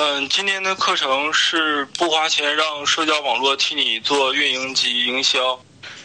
[0.00, 5.60] 嗯，今天的课程是不花钱让社交网络替你做运营及营销。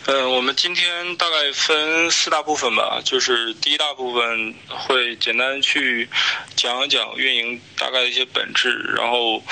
[0.08, 6.10] 嗯，我们今天大概分四大部分吧，就是第一大部分会简单去
[6.56, 9.44] 讲一讲运营大概的一些本质，然后，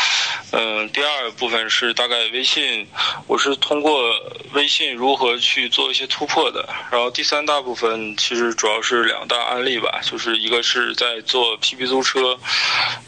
[0.54, 2.86] 嗯，第二部分是大概微信，
[3.26, 4.14] 我是通过
[4.54, 12.38] 微信如何去做一些突破的，然后第三大部分其实主要是两大案例吧，就是一个是在做 PP 租车，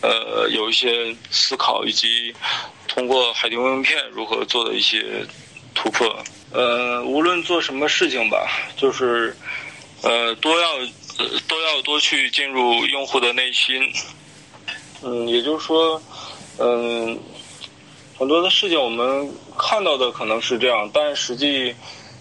[0.01, 2.33] 呃，有一些思考以及
[2.87, 5.25] 通过海丁名片如何做的一些
[5.75, 6.23] 突破。
[6.53, 9.35] 呃，无论做什么事情吧，就是，
[10.01, 10.77] 呃，都要，
[11.47, 13.91] 都要多去进入用户的内心。
[15.01, 16.01] 嗯，也就是说，
[16.59, 17.19] 嗯，
[18.17, 21.73] 很多的事情我们看到的可能是这样，但实际，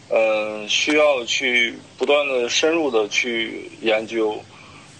[0.08, 4.42] 呃，需要去不断的深入的去研究，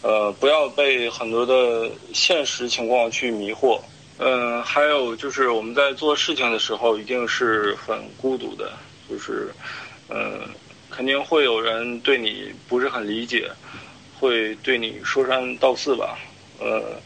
[0.02, 3.80] 呃，不要被很多的现实情况去迷惑。
[4.18, 8.72] 嗯，还有就是我们在做事情的时候，一定是很孤独的。
[9.08, 9.52] 就是，
[10.08, 10.40] 嗯，
[10.90, 13.50] 肯定会有人对你不是很理解，
[14.20, 16.18] 会对你说三道四吧，
[16.60, 17.00] 呃，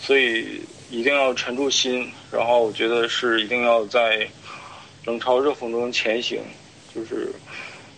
[0.00, 0.60] 所以
[0.90, 4.28] 一定要沉住心，然后我觉得是一定要在
[5.04, 6.40] 冷嘲热讽中前行。
[6.94, 7.32] 就是，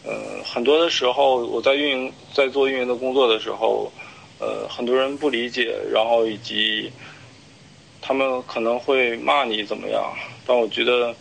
[0.05, 3.93] 呃，很多的时候我在运营在做运营的工作的时候，
[4.39, 6.91] 呃，很多人不理解，然后以及
[8.01, 10.13] 他们可能会骂你怎么样，
[10.47, 11.15] 但我觉得。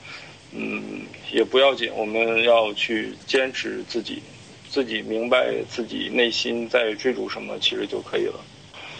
[0.53, 4.23] 嗯，也不要紧，我们要去坚持自己，
[4.71, 8.39] 自己明白自己内心在追逐什么，其实就可以了。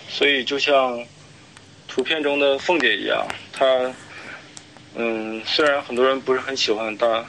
[0.10, 1.02] 所以就像
[1.98, 3.66] 图片中的凤姐一样，她，
[4.96, 7.26] 嗯，虽然很多人不是很喜欢她，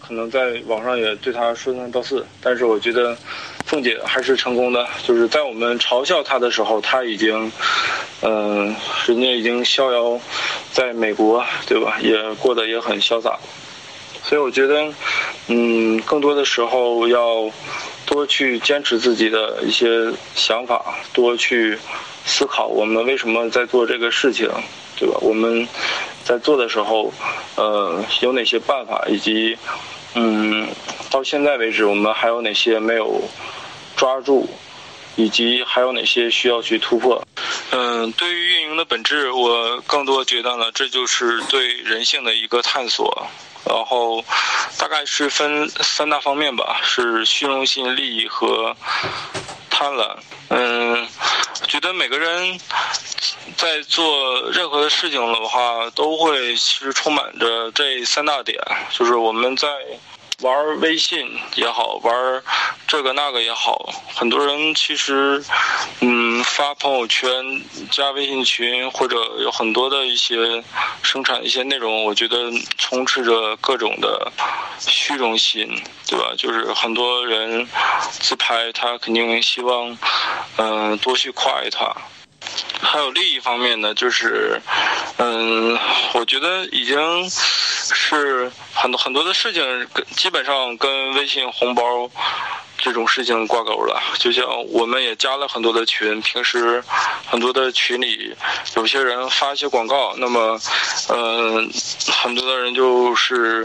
[0.00, 3.16] 可能在网上也对她说三道四，但是我觉得
[3.64, 4.84] 凤姐还是成功的。
[5.04, 7.52] 就是在我们嘲笑她的时候，她已经，
[8.22, 8.74] 嗯，
[9.06, 10.20] 人家已经逍遥。
[10.72, 11.98] 在美国，对吧？
[12.00, 13.38] 也过得也很潇洒，
[14.24, 14.92] 所以我觉得，
[15.46, 17.48] 嗯，更多的时候要
[18.06, 21.78] 多去坚持自己的一些想法，多去
[22.24, 24.48] 思考我们为什么在做这个事情，
[24.96, 25.16] 对吧？
[25.20, 25.66] 我们
[26.24, 27.12] 在做的时候，
[27.56, 29.56] 呃，有哪些办法，以及，
[30.14, 30.68] 嗯，
[31.10, 33.22] 到现在为止我们还有哪些没有
[33.96, 34.48] 抓住，
[35.16, 37.22] 以及还有哪些需要去突破。
[37.70, 43.26] 嗯，对于运营的本质，我更多觉得呢，这就是对人性的一个探索。
[43.64, 44.24] 然后，
[44.78, 48.76] 大概是分三大方面吧，是虚荣心、利益和
[49.70, 50.16] 贪婪。
[50.48, 51.08] 嗯，
[51.66, 52.58] 觉得每个人
[53.56, 58.58] 在做任何的事情的话，都会其实充满着这三大点，
[58.90, 59.68] 就是我们在。
[60.42, 62.42] 玩微信也好，玩
[62.88, 65.42] 这个那个也好，很多人其实，
[66.00, 70.62] 嗯，发朋友圈、加微信群，或者有很多的一些
[71.02, 74.32] 生产一些内容，我觉得充斥着各种的
[74.80, 76.34] 虚荣心，对吧？
[76.36, 77.66] 就是很多人
[78.10, 79.96] 自拍，他肯定希望，
[80.56, 81.96] 嗯，多去夸一夸。
[82.82, 84.60] 还有另一方面呢，就是，
[85.16, 85.78] 嗯，
[86.14, 92.10] 我觉得已经是很多很多的事情，基本上跟微信红包。
[92.84, 96.82] 这种事情挂钩了，就像我们也加了很多的群，平时
[97.24, 98.34] 很多的群里
[98.74, 100.58] 有些人发一些广告，那么，
[101.08, 101.70] 嗯，
[102.08, 103.64] 很多的人就是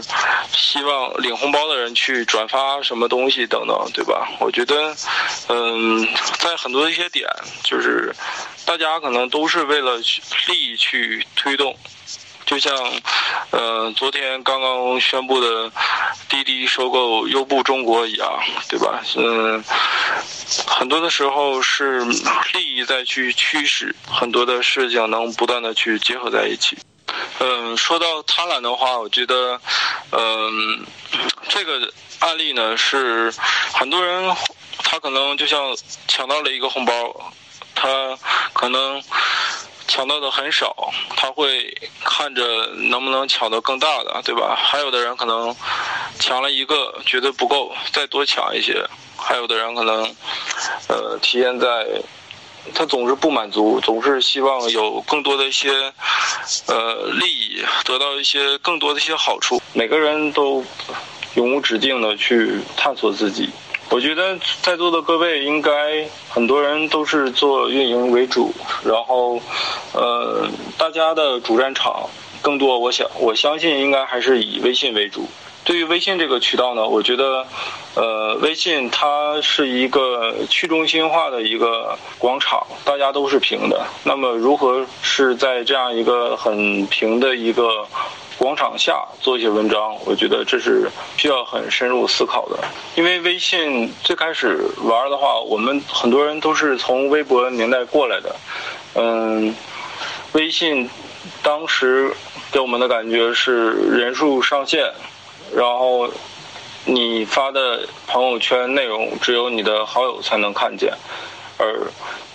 [0.52, 4.28] 希望领红包的人去转发什么东西等等，对吧？
[4.38, 4.94] 我觉得，
[5.48, 6.06] 嗯，
[6.38, 7.28] 在很多的一些点，
[7.64, 8.14] 就是
[8.64, 11.74] 大家可能都是为了利益去推动。
[12.44, 12.74] 就像，
[13.50, 15.70] 呃，昨天刚刚宣布的
[16.28, 19.02] 滴滴收购优步中国一样，对吧？
[19.16, 19.62] 嗯，
[20.66, 22.04] 很多的时候是
[22.52, 26.76] 利益在去驱使很多的事情能不断的去结合在一起。
[27.38, 29.60] 嗯，说到贪婪的话，我觉得，
[30.12, 30.86] 嗯，
[31.48, 33.32] 这个案例呢是
[33.72, 34.34] 很多人
[34.78, 35.76] 他可能就像
[36.06, 37.32] 抢到了一个红包，
[37.80, 38.18] 他
[38.52, 39.02] 可能。
[39.90, 44.54] 抢到的很少，他会看着能不能抢到更大的，对吧？
[44.54, 45.56] 还有的人可能
[46.20, 48.74] 抢了一个觉得不够，再多抢一些；
[49.16, 50.14] 还有的人可能，
[50.88, 51.86] 呃，体现在
[52.74, 55.70] 他总是不满足，总是希望有更多的一些
[56.66, 59.58] 呃利益，得到一些更多的一些好处。
[59.72, 60.62] 每个人都
[61.34, 63.48] 永无止境的去探索自己。
[63.90, 65.70] 我觉得在座的各位应该
[66.28, 68.52] 很多人都是做运营为主，
[68.84, 69.40] 然后
[69.92, 70.46] 呃
[70.76, 72.08] 大家的主战场
[72.42, 75.26] 更多，我想我相信应该还是以微信为主。
[75.64, 77.46] 对于微信这个渠道呢，我觉得，
[77.94, 83.86] 呃，微信它是一个去中心化的一个广场，大家都是平的。
[84.02, 87.86] 那么，如何是在这样一个很平的一个
[88.38, 89.96] 广场下做一些文章？
[90.06, 92.56] 我觉得这是需要很深入思考的。
[92.94, 98.36] 因为微信最开始玩的话，我们很多人都是从微博年代过来的，
[98.94, 99.52] 嗯，
[100.32, 100.88] 微信
[101.42, 102.14] 当时
[102.52, 104.88] 给我们的感觉是人数上限。
[105.52, 106.08] 然后，
[106.84, 110.92] 你发的朋友圈内容只有你的好友才能看见，
[111.56, 111.74] 而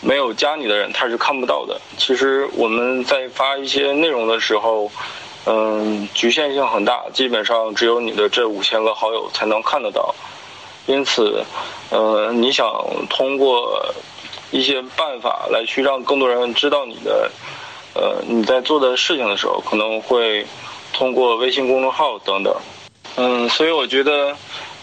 [0.02, 1.80] 没有加你的人他是看不到的。
[1.98, 4.92] 其实我们在发一些内容的时候，
[5.46, 10.14] 嗯，局限性很大，基本上只有你的这五千个好友才能看得到。
[10.86, 11.44] 因此，
[11.90, 12.66] 呃，你想
[13.10, 13.94] 通过
[14.52, 17.32] 一些办法来去让更多人知道你的，
[17.94, 20.46] 呃，你在做的事情的时候，可能会
[20.92, 22.56] 通过微信公众号等等。
[23.16, 24.36] 嗯，所以我觉得，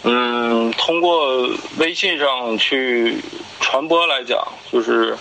[0.05, 1.49] 嗯，通过
[1.79, 3.19] 微信上去
[3.61, 4.43] 传播来讲，
[4.73, 5.17] 就是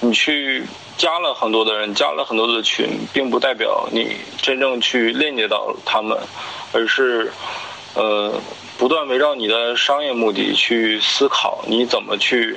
[0.00, 0.64] 你去
[0.96, 6.18] 加了很多的人，加了很多的群，并不代表你真正去链接到他们，
[6.72, 7.32] 而是
[7.94, 8.32] 呃，
[8.78, 12.56] 不断围绕你的商业目的去思考，你怎么去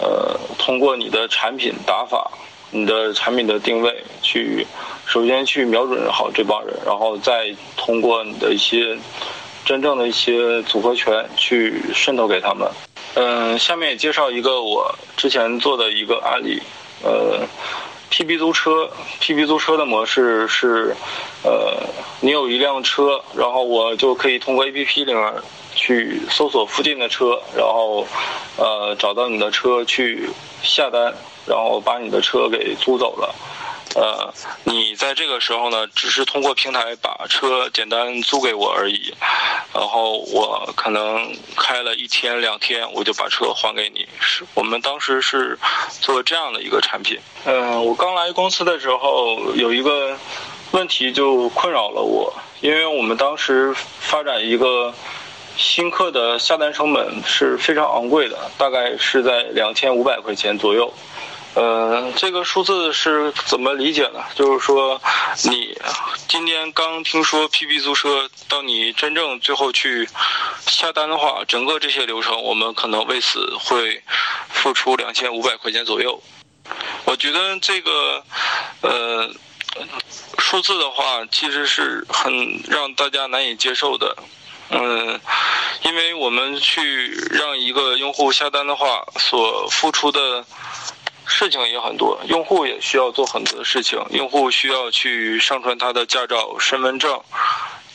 [0.00, 2.30] 呃，通过你的产品打法、
[2.70, 4.66] 你的产品的定位，去
[5.06, 8.98] 首先去瞄准好这帮人，然后再通过你的一些。
[9.66, 12.70] 真正的一些组合拳去渗透给他们。
[13.14, 16.60] 嗯，下面也介绍一个我之前做的一个案例。
[17.02, 17.46] 呃
[18.10, 18.90] ，PB 租车
[19.20, 20.96] ，PB 租车的模式是，
[21.42, 21.80] 呃，
[22.20, 25.32] 你有一辆车，然后我就可以通过 APP 里面
[25.74, 28.06] 去搜索附近的车，然后
[28.56, 30.28] 呃找到你的车去
[30.62, 31.14] 下单，
[31.46, 33.34] 然后把你的车给租走了。
[33.94, 39.14] 呃，你在这个时候呢，只是通过平台把车简单租给我而已，
[39.72, 44.06] 然后我可能开了一天两天，我就把车还给你。
[44.18, 45.56] 是我们当时是
[46.00, 47.18] 做这样的一个产品。
[47.44, 50.16] 嗯，我刚来公司的时候有一个
[50.72, 54.92] 问题就困扰了我，因为我们当时发展一个
[55.56, 60.92] 新客的下单成本是非常昂贵的，大概是在两千五百块钱左右。
[61.54, 64.24] 呃，这个数字是怎么理解呢？
[64.34, 65.00] 就是说，
[65.44, 65.78] 你
[66.26, 70.08] 今天刚听说 PP 租车，到你真正最后去
[70.66, 74.02] 下单的话，整个这些流程，我们可能为此会
[74.48, 76.20] 付出两千五百块钱左右。
[77.04, 78.24] 我觉得这个
[78.80, 79.30] 呃
[80.38, 84.16] 数字的话，其实是很让大家难以接受的。
[84.70, 85.20] 嗯，
[85.82, 90.44] 因为我们去让一个用户下单的话，所付出的。
[91.26, 93.98] 事情也很多，用户也需要做很多的事情。
[94.10, 97.20] 用户需要去上传他的驾照、身份证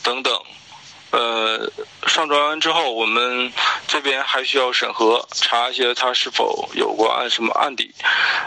[0.03, 0.33] 等等。
[1.11, 1.71] 呃，
[2.05, 3.51] 上传完之后，我们
[3.87, 7.91] 这边还需要审核，查一些他是否有过案什么案底。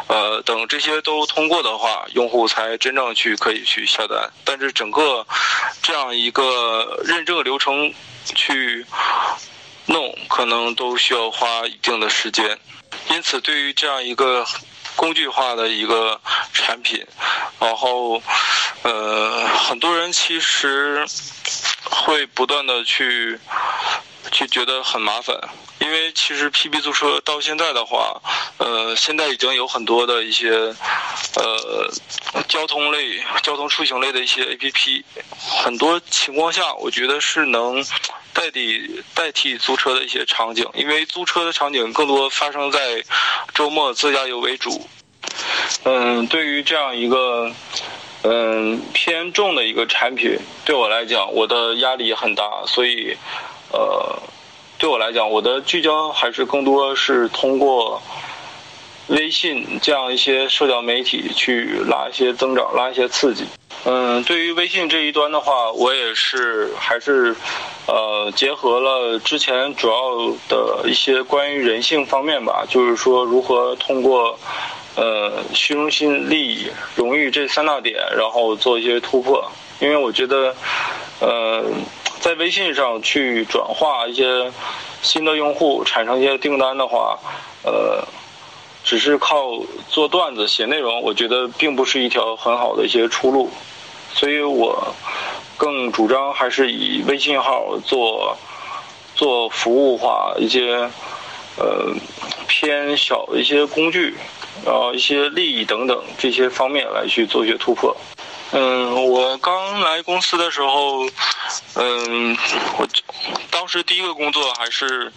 [0.06, 4.30] 呃，等这些都通过的话，用户才真正去可以去下单。
[4.44, 5.26] 但是整个
[5.82, 7.92] 这样一个认证流程
[8.24, 8.86] 去
[9.86, 12.56] 弄，可能都需要花一定的时间。
[13.10, 14.46] 因此，对于这样一个。
[14.96, 16.20] 工具化的一个
[16.52, 17.04] 产品，
[17.58, 18.22] 然后，
[18.82, 21.04] 呃，很多人其实
[21.84, 23.38] 会不断的去
[24.30, 25.36] 去觉得很麻烦，
[25.78, 28.20] 因为其实 PB 租车到现在的话，
[28.58, 31.90] 呃，现在已经有很多的一些呃
[32.48, 35.04] 交通类、交通出行类的一些 APP，
[35.64, 37.84] 很多情况下，我觉得是能。
[38.32, 43.02] 代替代替租车的一些场景，因为租车的场景更多发生在
[43.54, 44.86] 周末自驾游为主。
[45.84, 47.52] 嗯，对于这样一个
[48.22, 53.16] 嗯偏重的一个产品，对我来讲，我的压力也很大，所以
[53.72, 54.20] 呃，
[54.78, 58.02] 对我来讲，我的聚焦还是更多是通过
[59.08, 63.44] 微信这样一些社交媒体去拉一些增长，拉一些刺激。
[63.84, 67.34] 嗯，对于微信这一端的话，我也是还是，
[67.86, 74.38] 呃，结合了之前主要的一些关于人性方面吧，就是说如何通过，
[74.94, 79.50] 呃，虚荣心、利益、荣誉这三大点，然后做一些突破。
[79.80, 80.54] 因为我觉得，
[81.18, 81.64] 呃，
[82.20, 84.52] 在微信上去转化一些
[85.02, 87.18] 新的用户，产生一些订单的话，
[87.64, 88.06] 呃。
[88.84, 93.50] 只是靠做段子写内容，我觉得并不是一条很好的一些出路，
[94.12, 94.94] 所以我
[95.56, 98.36] 更主张还是以微信号做
[99.14, 100.90] 做服务化一些
[101.56, 101.94] 呃
[102.48, 104.16] 偏小的一些工具，
[104.64, 107.96] 然后一些利益等等这些方面来去做一些突破。
[108.54, 111.06] 嗯，我刚来公司的时候，
[111.74, 112.36] 嗯，
[112.78, 112.86] 我
[113.50, 115.10] 当时第一个工作还是，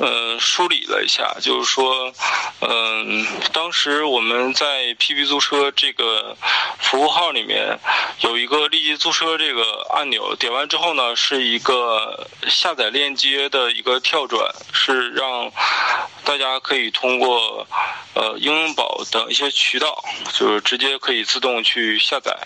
[0.00, 2.12] 呃，梳理了一下，就是说，
[2.60, 6.36] 嗯，当时我们在 PP 租车这个
[6.80, 7.78] 服务号里面
[8.22, 15.52] 有一个立即租车这个按钮，点完之后呢，是一个下载链接的一个跳转，是让
[16.24, 17.68] 大家可以通过
[18.14, 22.36] 呃应用宝等一些渠道，就是直接可以自动去下载。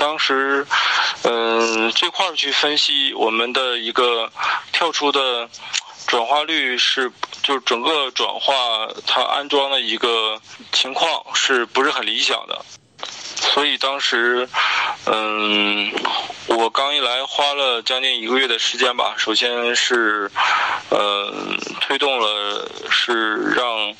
[0.00, 0.66] 当时，
[1.24, 4.32] 嗯，这块儿去分析我们的一个
[4.72, 5.46] 跳出的
[6.06, 10.40] 转化率是，就是整个转化它安装的一个
[10.72, 12.64] 情况是不是很理想的？
[13.36, 14.48] 所以当时，
[15.04, 15.92] 嗯，
[16.46, 19.14] 我刚一来花了将近一个月的时间吧。
[19.18, 20.30] 首先是，
[20.88, 21.30] 呃，
[21.82, 23.94] 推动了是让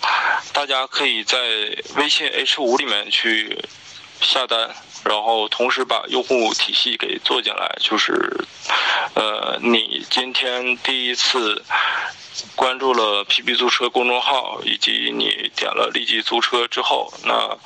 [0.54, 1.38] 大家可以在
[1.96, 3.62] 微信 H 五里面去
[4.22, 4.74] 下单。
[5.04, 8.44] 然后同时把用户体系给做进来，就是，
[9.14, 11.64] 呃，你今天第一次
[12.54, 17.56] 关注了 PP 租车公众号，以及你点了立即租车之后，那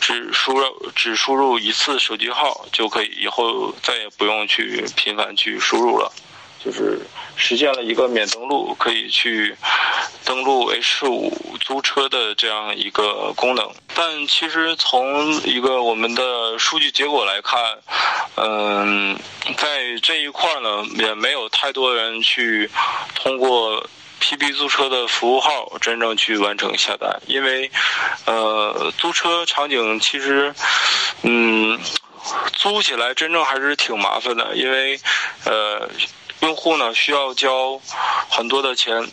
[0.00, 6.12] 只输入只输入一次手机号就可以，以后再也不用去频繁去输入了。
[6.64, 7.00] 就是
[7.34, 9.56] 实现了一个免登录，可以去
[10.24, 13.68] 登录 H 五租车的这样一个功能。
[13.94, 17.58] 但其实从一个我们的数据结果来看，
[18.36, 19.18] 嗯，
[19.56, 22.70] 在这一块呢，也没有太多人去
[23.14, 23.84] 通过
[24.20, 27.70] PB 租车的服务号真正去完成下单，因为
[28.24, 30.54] 呃，租车场景其实，
[31.22, 31.78] 嗯，
[32.52, 35.00] 租起来真正还是挺麻烦的，因为
[35.44, 35.88] 呃。
[36.42, 37.80] 用户呢需要交
[38.28, 39.08] 很多的钱，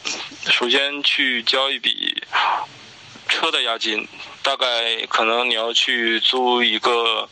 [0.47, 2.23] 首先去交一笔
[3.27, 4.07] 车的押金。
[4.41, 4.65] 大概
[5.07, 7.27] 可能你要去租一个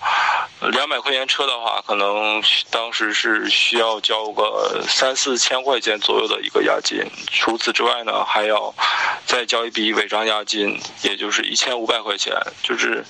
[0.71, 6.99] 两百块钱车的话，可能当时是需要交个三四千块钱左右的一个押金。
[7.31, 8.73] 除此之外呢，还要
[9.25, 12.33] 再交一笔违章押金，也就是一千五百块钱。
[12.61, 13.03] 就是，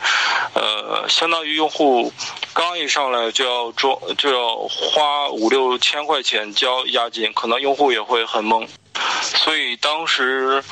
[0.54, 2.14] 呃，相当于用户
[2.54, 8.68] 刚一上来就要装，就要花五六千块钱交押金，可能用户也会很懵。
[9.22, 10.64] 所以当时，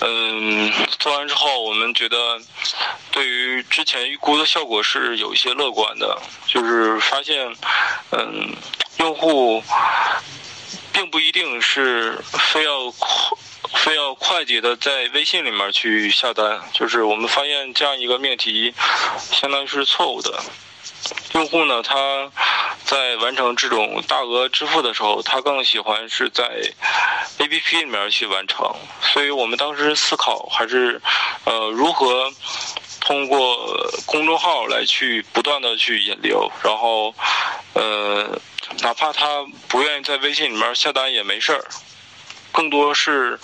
[0.00, 2.40] 嗯，做完之后，我们觉得，
[3.10, 7.54] 对于之前预估的效果是有一些乐观的，就是发现，
[8.10, 8.54] 嗯，
[8.98, 9.62] 用户
[10.92, 12.18] 并不一定是
[12.52, 13.38] 非要快，
[13.74, 18.74] 非要快捷的在微信里面去下单，就是我们发现这样一个命题，
[19.32, 20.42] 相当于是错误的。
[21.32, 22.30] 用户呢，他
[22.84, 26.44] 在完成这种大额支付的时候，他更喜欢是在
[27.38, 28.74] APP 里面去完成。
[29.02, 31.00] 所以我们当时思考还是，
[31.44, 32.32] 呃，如何
[33.00, 37.14] 通过公众号来去不断的去引流，然后，
[37.74, 38.38] 呃，
[38.80, 41.64] 哪怕他不愿意在微信里面下单也没事儿。
[42.54, 43.36] 更多是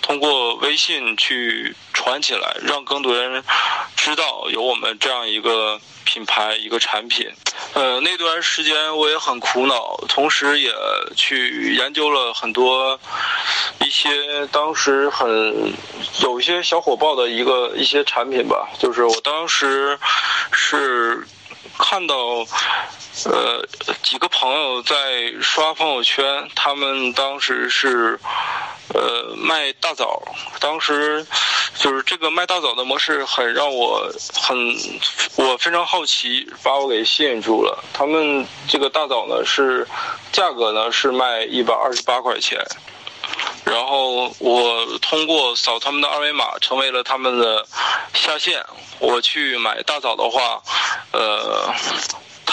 [0.00, 3.42] 通过微信去传起来，让更多人
[3.96, 7.28] 知道有我们这样一个品牌、一个产品。
[7.74, 10.72] 呃，那段时间我也很苦恼，同时也
[11.16, 13.00] 去研究了很多
[13.80, 15.28] 一些当时很
[16.22, 18.68] 有一些小火爆的一个一些产品吧。
[18.78, 19.98] 就是我当时
[20.52, 21.26] 是
[21.78, 22.46] 看到。
[23.24, 23.62] 呃，
[24.02, 24.94] 几个朋友在
[25.42, 28.18] 刷朋友圈，他们当时是，
[28.94, 30.22] 呃，卖大枣。
[30.58, 31.24] 当时
[31.76, 34.56] 就是这个卖大枣的模式，很让我很，
[35.36, 37.84] 我非常好奇，把我给吸引住了。
[37.92, 39.86] 他们这个大枣呢，是
[40.32, 42.58] 价格呢是卖一百二十八块钱，
[43.62, 47.66] 然后我通过扫他们的二维码，成为了他们的
[48.14, 48.64] 下线。
[49.02, 50.62] 我去买大枣的话，
[51.12, 51.74] 呃。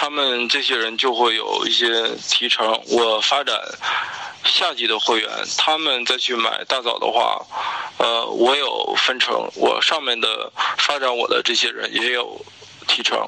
[0.01, 2.81] 他们这些人就会有一些提成。
[2.87, 3.59] 我发展
[4.45, 7.45] 下级的会员，他们再去买大枣的话，
[7.97, 9.51] 呃，我有分成。
[9.55, 12.39] 我上面的发展我的这些人也有
[12.87, 13.27] 提成。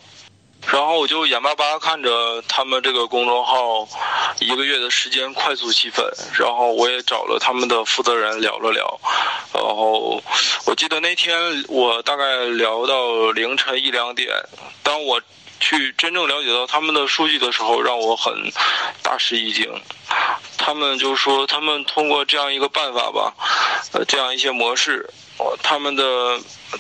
[0.68, 3.88] 然后我就眼巴巴看着他们这个公众号
[4.40, 6.06] 一个月的时间快速起粉。
[6.38, 9.00] 然后我也找了他们的负责人聊了聊。
[9.54, 10.22] 然后
[10.66, 14.30] 我记得那天我大概聊到凌晨一两点，
[14.84, 15.22] 当我。
[15.64, 18.34] 去真正了解到他们的数据的时候，让我很
[19.04, 19.72] 大吃一惊。
[20.58, 23.32] 他们就说，他们通过这样一个办法吧，
[23.92, 25.08] 呃，这样一些模式，
[25.62, 26.04] 他们的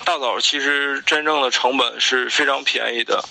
[0.05, 3.23] 大枣其实真正的成本是非常便宜的。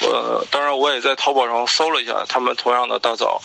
[0.00, 3.40] 呃，当然我也在淘宝上搜了一下，他们同样的大枣，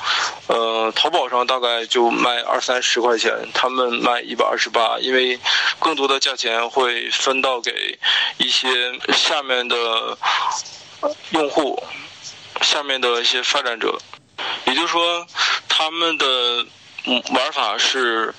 [0.48, 5.39] 呃，淘宝上大概就卖二三十块钱，他们卖一百二十八，因为
[5.79, 7.98] 更多的价钱会分到给
[8.38, 8.67] 一些
[9.13, 10.17] 下面的
[11.31, 11.81] 用户，
[12.62, 13.98] 下面的一些发展者，
[14.65, 15.25] 也就是说，
[15.67, 16.65] 他们的。
[17.06, 18.34] 玩法是，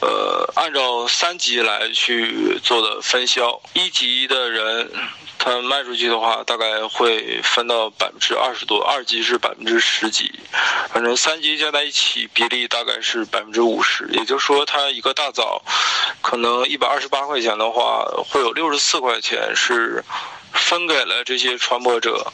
[0.00, 3.60] 呃，按照三级来去做的分销。
[3.72, 4.90] 一级的人，
[5.38, 10.32] 他卖出去的话，大概会分到百分之二十多；二级是百分之十几，
[10.92, 14.08] 反正三级加在一起比例大概是百分之五十。
[14.12, 15.62] 也就是说，他一个大枣，
[16.22, 20.04] 可能一百二十八块钱的话，会有六十四块钱是。
[20.54, 22.32] 分给了这些传播者，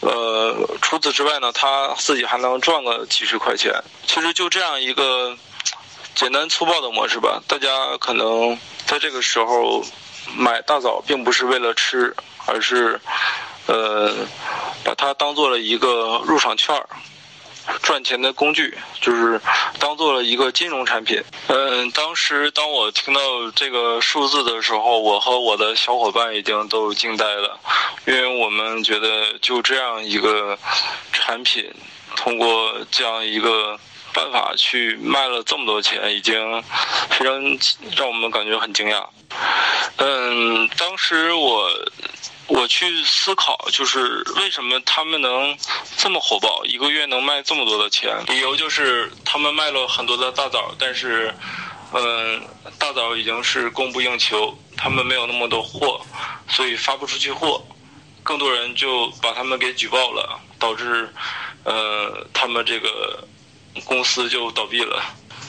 [0.00, 3.72] 呃，除此之外呢，他自己还能赚个几十块钱。
[4.06, 5.36] 其实就这样一个
[6.14, 7.42] 简单粗暴的模式吧。
[7.46, 7.68] 大家
[7.98, 9.84] 可能在这个时候
[10.36, 12.14] 买大枣，并不是为了吃，
[12.46, 12.98] 而是
[13.66, 14.14] 呃，
[14.84, 16.88] 把它当做了一个入场券儿。
[17.82, 19.40] 赚钱的工具就是
[19.78, 21.22] 当做了一个金融产品。
[21.48, 23.20] 嗯，当时当我听到
[23.54, 27.58] 这个数字的时候，我和我的小伙伴已经都惊呆了，
[28.06, 30.58] 因为我们觉得就这样一个
[31.12, 31.72] 产品，
[32.16, 33.78] 通过这样一个
[34.16, 36.62] 办法去卖了这么多钱，已经
[37.10, 37.34] 非常
[37.94, 39.06] 让我们感觉很惊讶。
[39.98, 41.70] 嗯，当时我。
[42.48, 45.58] 我去思考，就是为什么他们能
[45.96, 48.16] 这么火爆，一个月能卖这么多的钱？
[48.28, 51.34] 理由就是他们卖了很多的大枣，但是，
[51.92, 52.40] 嗯，
[52.78, 56.00] 大枣已经是供不应求，他们没有那么多货，
[56.48, 57.60] 所以发不出去货，
[58.22, 61.12] 更多人就把他们给举报了，导致，
[61.64, 63.26] 呃，他们这个
[63.84, 65.02] 公司就倒闭了。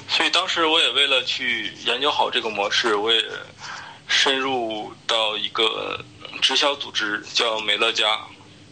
[0.09, 3.23] 所以当时我也为了去研究好这个模式，我也
[4.07, 6.03] 深入到一个。
[6.39, 8.19] 直销组织叫美乐家，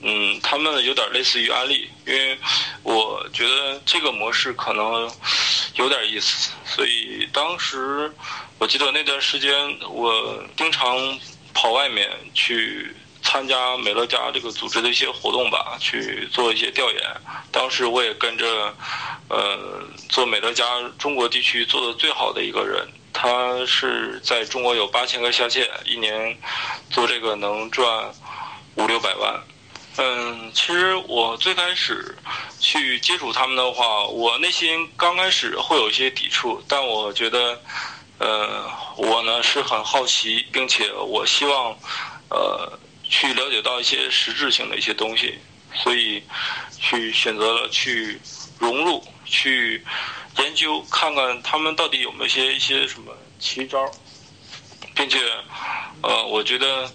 [0.01, 2.37] 嗯，他们有点类似于安利，因为
[2.83, 5.11] 我觉得这个模式可能
[5.73, 8.13] 有点意思，所以当时
[8.59, 9.51] 我记得那段时间
[9.89, 10.95] 我经常
[11.55, 12.95] 跑外面去
[13.35, 17.01] 参加美乐家这个组织的一些活动吧，去做一些调研。
[17.51, 18.73] 当时我也跟着
[19.27, 20.63] 呃做美乐家
[20.97, 22.87] 中国地区做的最好的一个人。
[23.11, 26.37] 他是在中国有八千个下线，一年
[26.89, 28.09] 做这个能赚
[28.75, 29.37] 五六百万。
[29.97, 32.17] 嗯，其实我最开始
[32.61, 37.61] 去接触他们的话，我内心刚开始会有一些抵触，但我觉得，
[38.17, 41.77] 呃，我呢是很好奇，并且我希望，
[42.29, 45.39] 呃，去了解到一些实质性的一些东西，
[45.73, 46.23] 所以
[46.79, 48.19] 去选择了去
[48.59, 49.83] 融入去。
[50.37, 53.89] 研究看看他们到底有没有些一些什么奇招，
[54.93, 55.17] 并且，
[56.01, 56.91] 呃，我觉得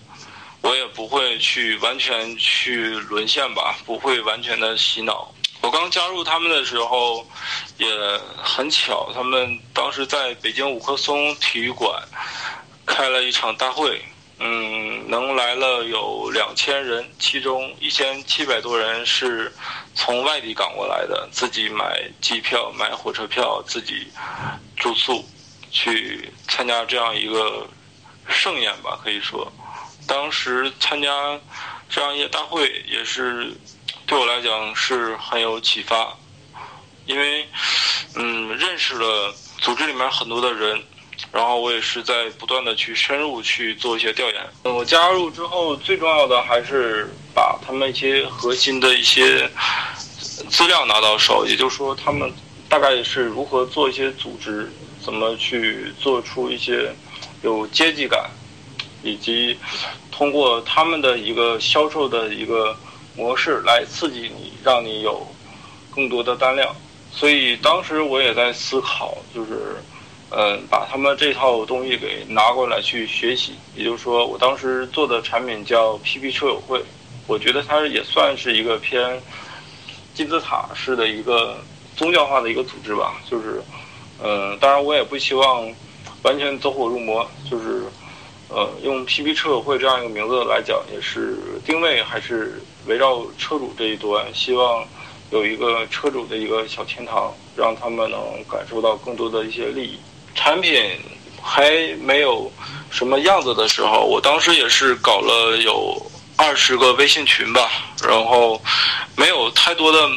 [0.60, 5.34] 我也不会去完全去沦陷吧，不会完全的洗脑。
[5.62, 7.26] 我刚加入他们的时候，
[7.78, 7.86] 也
[8.42, 12.06] 很巧，他们当时在北京五棵松体育馆
[12.84, 14.04] 开了一场大会。
[14.42, 19.52] 嗯，能来了有两千人，其中一千七百多人是
[19.94, 24.06] 从外地赶过来的，自己买机票、买火车票，自己
[24.78, 25.22] 住宿，
[25.70, 27.68] 去参加这样一个
[28.28, 28.98] 盛宴吧。
[29.04, 29.52] 可以说，
[30.06, 31.38] 当时参加
[31.90, 33.52] 这样一些大会，也是
[34.06, 36.16] 对我来讲是很有启发，
[37.04, 37.46] 因为
[38.14, 40.82] 嗯，认识了组织里面很多的人。
[41.32, 44.74] 然后我也是在不断的去深入去做一些调研。
[44.74, 49.48] 我加入之后，最重要的还是把他们一些核心的一些
[50.48, 52.32] 资料拿到手，也就是说，他们
[52.68, 54.68] 大概是如何做一些组织，
[55.00, 56.92] 怎么去做出一些
[57.42, 58.28] 有阶级感，
[59.04, 59.56] 以及
[60.10, 62.76] 通过他们的一个销售的一个
[63.14, 65.24] 模式来刺激你，让你有
[65.94, 66.74] 更多的单量。
[67.12, 69.80] 所以当时我也在思考，就是。
[70.32, 76.80] 嗯，把他们这套东西给拿过来去学习，也就是说，我当时做的产品叫 PP 车友会，
[77.26, 79.20] 我觉得它也算是一个偏
[80.14, 81.58] 金字塔式的一个
[81.96, 83.20] 宗教化的一个组织吧。
[83.28, 83.60] 就是，
[84.22, 85.68] 嗯，当然我也不希望
[86.22, 87.82] 完全走火入魔，就是，
[88.50, 94.86] 呃，用 PP 车友会这样一个名字来讲，也是定位还是围绕车主这一端，希望
[95.32, 99.98] 有一个车主的一个小天堂，让他们能感受到更多的一些利益。
[100.34, 100.82] 产品
[101.42, 102.50] 还没有
[102.90, 107.70] 什么样子的时候，我当时也是搞了有二十个微信群吧，
[108.02, 108.60] 然后
[109.16, 110.08] 没有太多的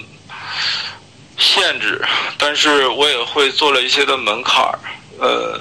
[1.37, 2.01] 限制，
[2.37, 4.79] 但是我也会做了一些的门槛儿，
[5.19, 5.59] 呃，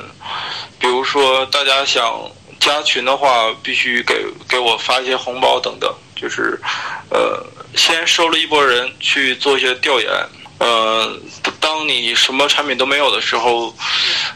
[0.79, 6.61] 比如说大家想加群的话，必须给给我发一些红包等等，就是
[7.11, 10.09] 呃，先收了一波人去做一些调研。
[10.63, 11.19] 呃，
[11.59, 13.75] 当你什么产品都没有的时候，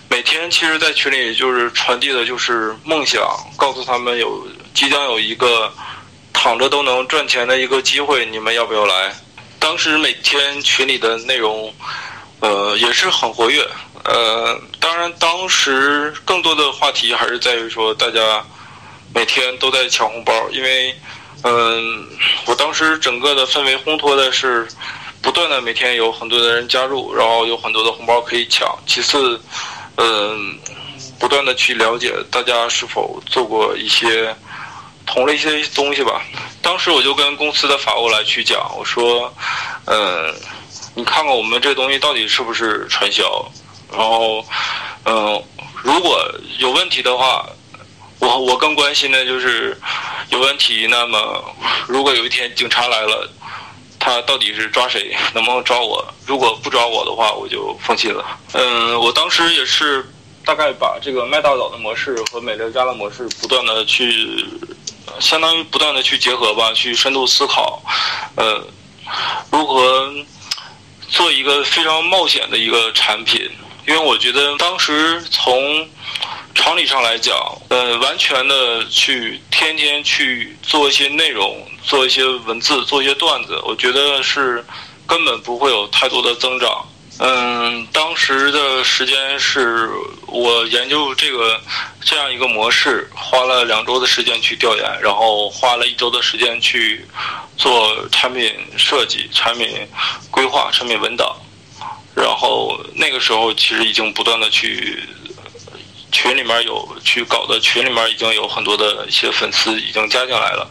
[0.09, 3.23] 每天其实，在群里就是传递的就是梦想，
[3.57, 5.73] 告诉他们有即将有一个
[6.33, 9.15] 躺着都能赚钱的一个机会，你们要不要来？
[9.61, 11.73] 当时每天群里的内容，
[12.41, 13.65] 呃，也是很活跃。
[14.03, 18.45] 呃，当然，当时更多的话题还是在于说，大家
[19.15, 20.93] 每天都在抢红包，因为，
[21.45, 22.05] 嗯，
[22.47, 24.67] 我当时整个的氛围烘托的是。
[25.23, 28.79] 不断的每天有很多的人加入，然后有很多的红包可以抢。
[28.87, 29.41] 其次，
[29.97, 30.59] 嗯，
[31.19, 34.35] 不断的去了解大家是否做过一些
[35.05, 36.23] 同类一些东西吧。
[36.63, 39.33] 当时我就跟公司的法务来去讲，我说，
[39.87, 40.33] 嗯，
[40.95, 43.51] 你看看我们这东西到底是不是传销？
[43.91, 44.45] 然后，
[45.05, 45.43] 嗯，
[45.83, 46.25] 如果
[46.59, 47.45] 有问题的话，
[48.21, 49.77] 我我更关心的就是
[50.31, 50.87] 有问题。
[50.89, 51.45] 那么，
[51.89, 53.29] 如果有一天警察来了。
[54.07, 55.17] 他到底是抓谁？
[55.35, 56.07] 能不能抓我？
[56.25, 58.25] 如果不抓我的话，我就放弃了。
[58.53, 60.09] 嗯，我当时也是
[60.45, 64.47] 大概把这个麦大早的模式和美乐家的模式不断的去，
[65.19, 67.83] 相当于不断的去结合吧，去深度思考，
[68.37, 68.65] 呃，
[69.51, 70.09] 如何
[71.09, 73.51] 做一个非常冒险的一个产品？
[73.89, 75.89] 因为我觉得当时从。
[76.55, 77.37] 常理上来讲，
[77.69, 81.55] 呃，完全的去天天去做一些内容，
[81.87, 84.63] 做一些文字，做一些段子，我觉得是
[85.07, 86.85] 根本不会有太多的增长。
[87.19, 89.89] 嗯，当时的时间是
[90.27, 91.59] 我研究这个
[92.03, 97.07] 这样一个模式，花了两周的时间去调研，然后花了一周的时间去
[97.57, 99.89] 做产品设计、产品
[100.31, 101.35] 规划、产品文档，
[102.15, 105.03] 然后那个时候其实已经不断的去。
[106.13, 110.67] 群里面有去搞的，群里面已经有很多的一些粉丝已经加进来了，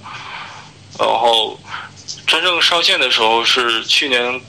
[0.97, 1.59] 然后
[2.25, 4.41] 真正上线的时候是去年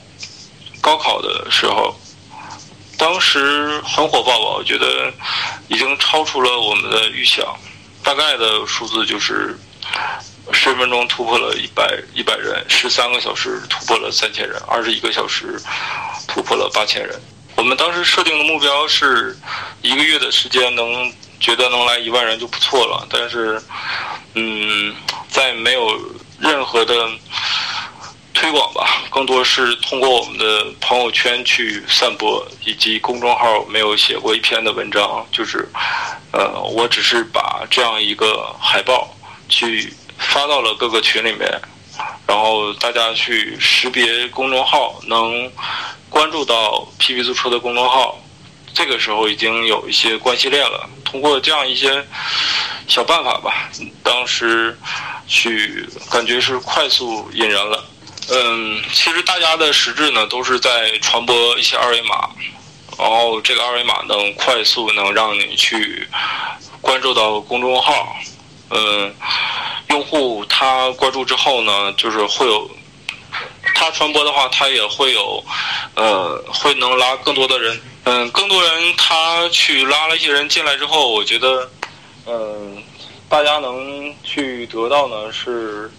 [0.81, 1.95] 高考的时候，
[2.97, 4.55] 当时很火爆吧？
[4.57, 5.11] 我觉得
[5.67, 7.45] 已经超出了我们的预想，
[8.03, 9.57] 大概的数字就是
[10.51, 15.61] 十分钟突破了一百一百人，十三个小时突破了三千人，二十一个小时
[16.27, 17.19] 突破了八千人。
[17.55, 19.37] 我们当时设定的目标是
[19.81, 23.61] 一个月的时间能觉得能来一万人就不错了，但是，
[24.35, 24.95] 嗯，
[25.29, 25.99] 在没有
[26.39, 27.09] 任何的
[28.33, 35.67] 推广吧，更多是通过我们的朋友圈去散播，以及公众号没有写过一篇的文章，就是，
[36.31, 39.13] 呃，我只是把这样一个海报
[39.49, 41.49] 去发到了各个群里面，
[42.27, 45.51] 然后大家去识别公众号能。
[46.09, 48.17] 关注到 PP 租车的公众号，
[48.73, 50.89] 这个时候已经有一些关系链了。
[51.03, 52.01] 通过这样一些
[52.87, 53.69] 小办法吧，
[54.01, 54.75] 当时
[55.27, 57.85] 去感觉是快速引人了。
[58.29, 62.29] 嗯，其实大家的实质呢都是在传播一些二维码，
[62.97, 66.07] 然后这个二维码能快速能让你去
[66.81, 68.15] 关注到公众号。
[68.69, 69.13] 嗯，
[69.89, 72.69] 用户他关注之后呢，就是会有。
[73.75, 75.43] 他传播的话，他也会有，
[75.93, 77.79] 呃，会能拉更多的人。
[78.05, 81.69] 嗯，更多人他去拉了一些人进来之后，我觉得，
[82.25, 82.81] 嗯，
[83.29, 85.91] 大家能去得到呢是，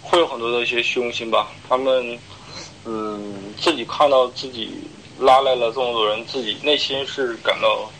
[0.00, 1.48] 会有很多的一些虚荣心吧。
[1.68, 2.18] 他们，
[2.84, 4.72] 嗯，自己看到自己
[5.18, 7.90] 拉来了这么多人，自己内心是感到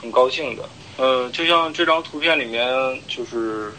[0.00, 0.68] 很高兴的。
[0.98, 2.66] 嗯，就像这张图片里面，
[3.06, 3.72] 就是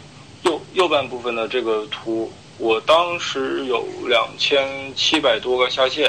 [0.44, 2.30] 右右半部分的这个图。
[2.58, 6.08] 我当时有两千七百多个下线，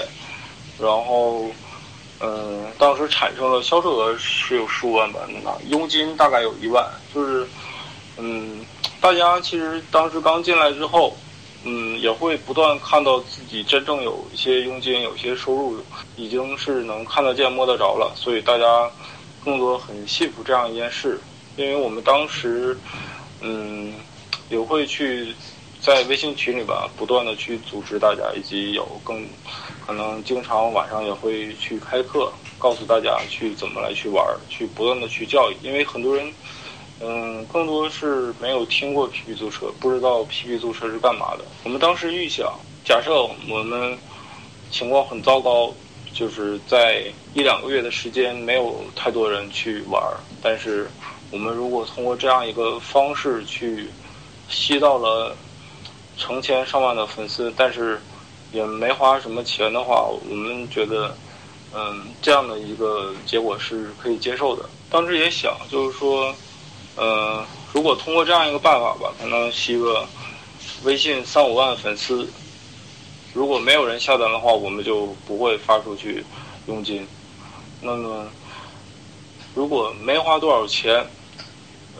[0.79, 1.49] 然后，
[2.19, 7.47] 嗯，当时产生了销售额是有十五万吧，那佣金大概有一万，就是，
[8.17, 8.65] 嗯，
[9.01, 11.15] 大家其实当时刚进来之后，
[11.63, 15.77] 嗯，也会不断看到自己真正有一些佣金，有些收入，
[16.15, 18.89] 已经是能看得见摸得着了，所以大家
[19.43, 21.19] 更多很幸福这样一件事，
[21.57, 22.77] 因为我们当时，
[23.41, 23.93] 嗯，
[24.49, 25.33] 也会去。
[25.81, 29.23] 在微信群里吧，不断的去组织大家，以及有更
[29.85, 35.55] 可能经常晚上也会去开课，告诉大家去怎么来去玩，去不断的去教育。
[35.61, 36.33] 因为很多人，
[36.99, 41.45] 嗯，更多是没有听过 PP 租车，不知道 PP 租车是干嘛的。
[41.63, 42.53] 我们当时预想，
[42.83, 43.97] 假设我们
[44.71, 45.73] 情况很糟糕，
[46.13, 47.03] 就是在
[47.33, 50.89] 一两个月的时间没有太多人去玩儿，但是
[51.31, 53.89] 我们如果通过这样一个方式去
[54.49, 55.35] 吸到了。
[56.17, 57.99] 成千上万的粉丝，但是
[58.53, 61.13] 也没花什么钱的话，我们觉得，
[61.73, 64.63] 嗯，这样的一个结果是可以接受的。
[64.89, 66.33] 当时也想，就是说，
[66.95, 70.07] 呃，如果通过这样一个办法吧，可能吸个
[70.83, 72.27] 微信三五万粉丝，
[73.33, 76.23] 如果没有人下单的话，我们就不会发出去
[76.67, 77.05] 佣金。
[77.81, 78.25] 那么，
[79.53, 81.05] 如果没花多少钱，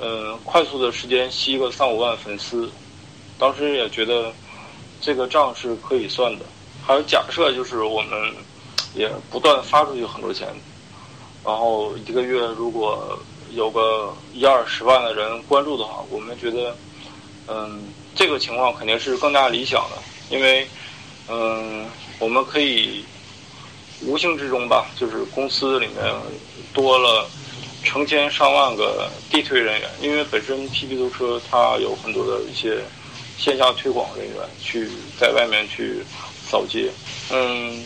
[0.01, 2.71] 嗯，快速的时间吸个三五万粉丝，
[3.38, 4.34] 当时也觉得
[5.01, 6.45] 这个账是可以算的。
[6.86, 8.34] 还有假设就是我们
[8.93, 10.47] 也不断发出去很多钱，
[11.43, 13.19] 然后一个月如果
[13.53, 16.75] 有个一二十万的人关注的话，我们觉得，
[17.47, 17.84] 嗯，
[18.15, 19.97] 这个情况肯定是更加理想的，
[20.29, 20.67] 因为，
[21.27, 21.86] 嗯，
[22.19, 23.03] 我们可以
[24.01, 25.97] 无形之中吧，就是公司里面
[26.73, 27.29] 多了
[27.84, 32.84] 成千上万个地推人员，因为本身 PP 租车它有很多的一些
[33.38, 36.03] 线下推广人员去在外面去。
[36.47, 36.91] 扫街，
[37.31, 37.84] 嗯，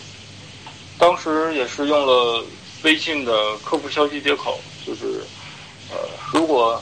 [0.97, 2.43] 当时也是用了
[2.83, 5.23] 微信的客服消息接口，就是，
[5.91, 5.97] 呃，
[6.31, 6.81] 如果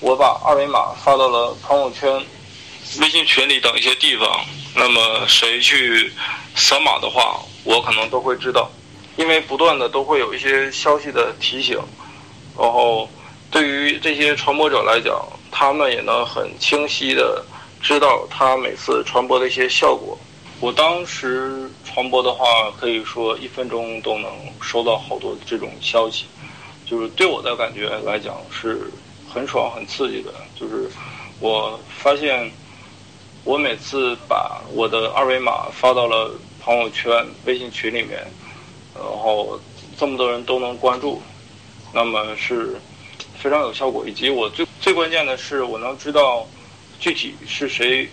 [0.00, 2.24] 我把二维码发到了朋友圈、
[3.00, 6.12] 微信群里等一些地方，那么谁去
[6.54, 8.70] 扫码的话，我可能都会知道，
[9.16, 11.76] 因为不断的都会有一些消息的提醒，
[12.56, 13.08] 然后
[13.50, 17.44] 对于这些传播者来讲，他们也能很清晰的
[17.82, 20.16] 知道他每次传播的一些效果。
[20.60, 22.44] 我当时传播的话，
[22.80, 24.30] 可以说一分钟都能
[24.60, 26.24] 收到好多这种消息，
[26.88, 28.90] 就是对我的感觉来讲是
[29.28, 30.32] 很爽、很刺激的。
[30.58, 30.90] 就是
[31.38, 32.50] 我发现，
[33.44, 38.26] 我每次把我的二维码发到了朋友圈、微信群里面，
[38.94, 39.60] 然后
[39.98, 41.20] 这么多人都能关注，
[41.92, 42.80] 那么是
[43.38, 44.06] 非常有效果。
[44.08, 46.46] 以及我最最关键的是，我能知道
[46.98, 48.08] 具体是谁。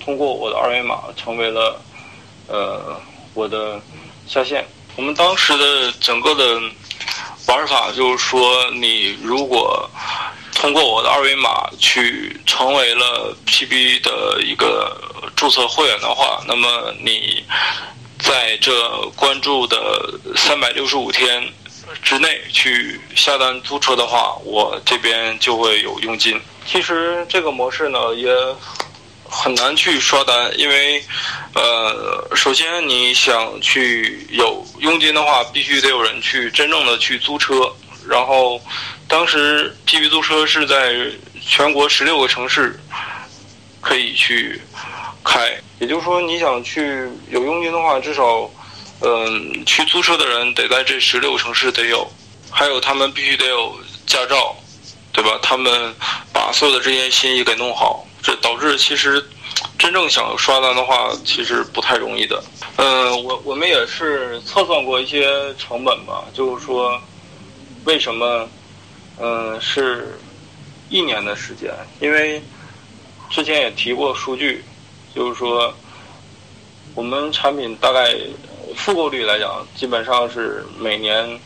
[0.00, 1.80] 通过我的二维码成为了，
[2.48, 3.00] 呃，
[3.34, 3.80] 我的
[4.26, 4.66] 下线。
[4.96, 6.60] 我们当时的整个的
[7.52, 9.88] 玩法就是说，你如果
[10.54, 14.96] 通过我的二维码去成为了 PB 的一个
[15.36, 17.44] 注册会员的话，那么你
[18.18, 18.72] 在这
[19.14, 21.46] 关注的三百六十五天
[22.02, 26.40] 之内去下单租车的话，我这边就会有佣金。
[26.66, 28.30] 其实这个模式呢，也。
[29.34, 31.02] 很难去刷单，因为，
[31.54, 37.72] 呃，首先你想去有佣金的话，必须得有人去真正的去租车。
[38.08, 38.60] 然后，
[39.06, 40.92] 当时 PP 租车是在
[41.40, 42.78] 全国十六个城市
[43.80, 44.60] 可以去
[45.24, 48.50] 开，也就是说，你想去有佣金的话，至少，
[49.02, 52.10] 嗯，去租车的人得在这十六个城市得有，
[52.50, 54.56] 还有他们必须得有驾照，
[55.12, 55.38] 对吧？
[55.40, 55.94] 他们
[56.32, 58.04] 把所有的这些信息给弄好。
[58.20, 59.24] 这导致其实
[59.78, 62.42] 真正想刷单的话，其实不太容易的。
[62.76, 67.00] 嗯，我我们也是测算过一些成本吧，就是说
[67.84, 68.48] 为什么
[69.18, 70.18] 嗯是
[70.88, 71.72] 一年的时间？
[72.00, 72.42] 因为
[73.28, 74.64] 之前也提过数据，
[75.14, 75.74] 就是说
[76.94, 78.16] 我们产品大概
[78.76, 81.40] 复购率来讲，基本上是每年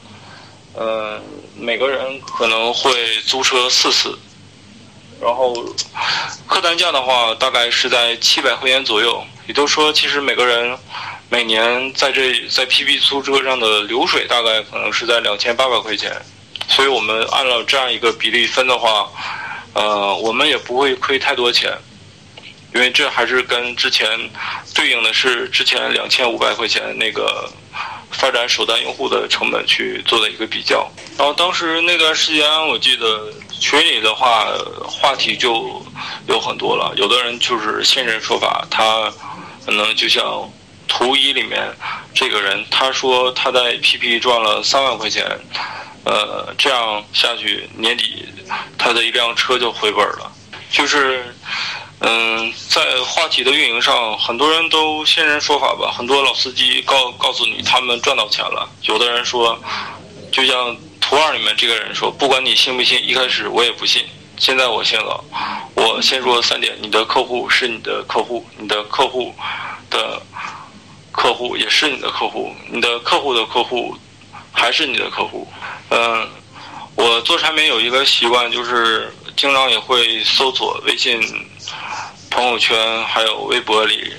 [0.78, 1.22] 嗯
[1.56, 2.92] 每个人可能会
[3.26, 4.16] 租车四次。
[5.18, 5.54] 然后，
[6.46, 9.24] 客单价的话，大概是在七百块钱左右。
[9.46, 10.78] 也就是说，其实每个人
[11.30, 16.12] 每年在这在 PP 租车上的流水，大概可能是在两千八百块钱。
[16.68, 19.08] 所以我们按照这样一个比例分的话，
[19.72, 21.72] 呃，我们也不会亏太多钱，
[22.74, 24.06] 因为这还是跟之前
[24.74, 27.50] 对应的是之前两千五百块钱那个
[28.10, 30.86] 发展首单用户的成本去做的一个比较。
[31.16, 33.32] 然后当时那段时间，我记得。
[33.58, 34.46] 群里的话，
[34.86, 35.84] 话题就
[36.28, 36.92] 有很多了。
[36.96, 39.10] 有的人就是现身说法，他
[39.64, 40.48] 可能就像
[40.86, 41.62] 图一里面
[42.14, 45.24] 这个人，他说他在 APP 赚了三万块钱，
[46.04, 48.26] 呃，这样下去年底
[48.76, 50.30] 他的一辆车就回本了。
[50.70, 51.34] 就是，
[52.00, 55.92] 嗯，在话题的运营上，很多人都现身说法吧。
[55.96, 58.68] 很多老司机告告诉你他们赚到钱了。
[58.82, 59.58] 有的人说，
[60.30, 60.76] 就像。
[61.20, 64.04] 二里面这个人说：“不管你信不信，一开始我也不信，
[64.36, 65.24] 现在我信了。
[65.74, 69.34] 我先说三点：你的客户是你的客户，你的客户
[69.88, 70.20] 的
[71.12, 73.96] 客户也是你的客户，你的客户的客户
[74.52, 75.46] 还是你的客户。
[75.90, 76.28] 嗯，
[76.96, 81.20] 我做产品有一个习惯，就是经常也会搜索微信
[82.30, 84.12] 朋友圈还有微博里，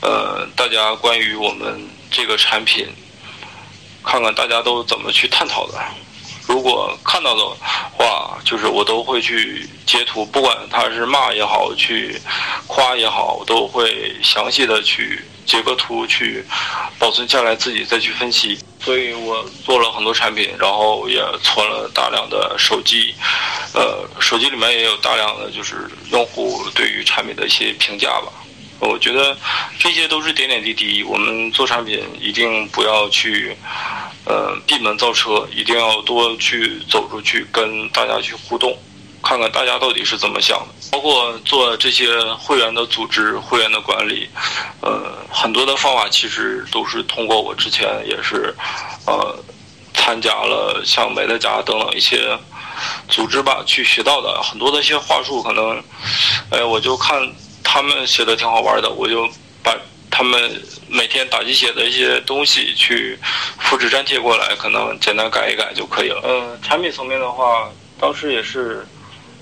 [0.00, 2.86] 呃，大家关于我们这个产品，
[4.04, 5.78] 看看大家都怎么去探讨的。”
[6.46, 7.44] 如果看到的
[7.96, 12.20] 话，就是我都会去截图，不管他是骂也好，去
[12.66, 16.44] 夸也好，我都会详细的去截个图去
[16.98, 18.58] 保存下来，自己再去分析。
[18.80, 23.14] 所以我做了很多产品，然后也存了大量的手机，
[23.74, 28.32] 呃，手机里面也有大量的就是用户对于产品的一些评价吧。
[28.82, 29.36] 我觉得
[29.78, 31.04] 这些都是点点滴滴。
[31.04, 33.56] 我们做产品一定不要去，
[34.24, 38.76] 呃，闭门造车，一定要多去走出去，跟大家去互动，
[39.22, 40.66] 看看大家到底是怎么想的。
[40.90, 44.28] 包括做这些会员的组织、会员的管理，
[44.80, 48.52] 呃，很多的方法其实都是通过我之前也是，
[49.06, 49.38] 呃，
[49.94, 52.36] 参加了像美乐家等等一些
[53.08, 55.80] 组织吧去学到的很多的一些话术，可能，
[56.50, 57.16] 哎，我就看。
[57.62, 59.28] 他们写的挺好玩的，我就
[59.62, 59.76] 把
[60.10, 63.18] 他们每天打鸡血的一些东西去
[63.58, 66.20] 复制粘贴过来，可能简单改一改就可以了。
[66.22, 68.86] 呃，产品层面的话，当时也是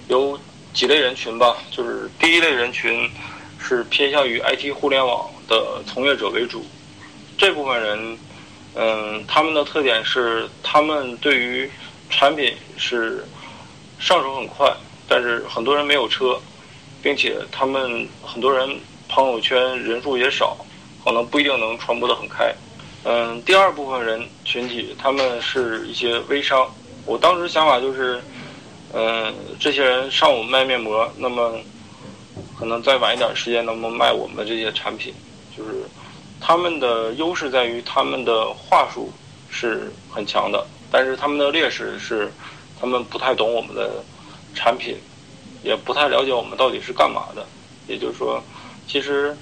[0.08, 0.38] 有
[0.72, 3.10] 几类人群吧，就是第一类人群
[3.58, 6.64] 是偏向于 IT 互联网的从业者为主，
[7.36, 8.18] 这部分人，
[8.76, 11.68] 嗯，他们的特点是他们对于
[12.08, 13.24] 产品是
[13.98, 14.72] 上手很快，
[15.08, 16.40] 但是很多人没有车。
[17.02, 18.68] 并且他们很多人
[19.08, 20.56] 朋友圈人数也少，
[21.04, 22.54] 可能不一定能传播的很开。
[23.04, 26.68] 嗯，第二部分人群体，他们是一些微商。
[27.06, 28.20] 我当时想法就是，
[28.92, 31.58] 嗯，这些人上午卖面膜，那么
[32.58, 35.14] 可能再晚一点时间能不能卖我们这些产品？
[35.56, 35.70] 就是
[36.40, 39.10] 他们的优势在于他们的话术
[39.48, 42.30] 是很强的，但是他们的劣势是
[42.78, 44.04] 他们不太懂我们的
[44.54, 44.96] 产品。
[45.62, 47.46] 也不太了解我们到底是干嘛的，
[47.86, 48.42] 也就是说，
[48.88, 49.36] 其实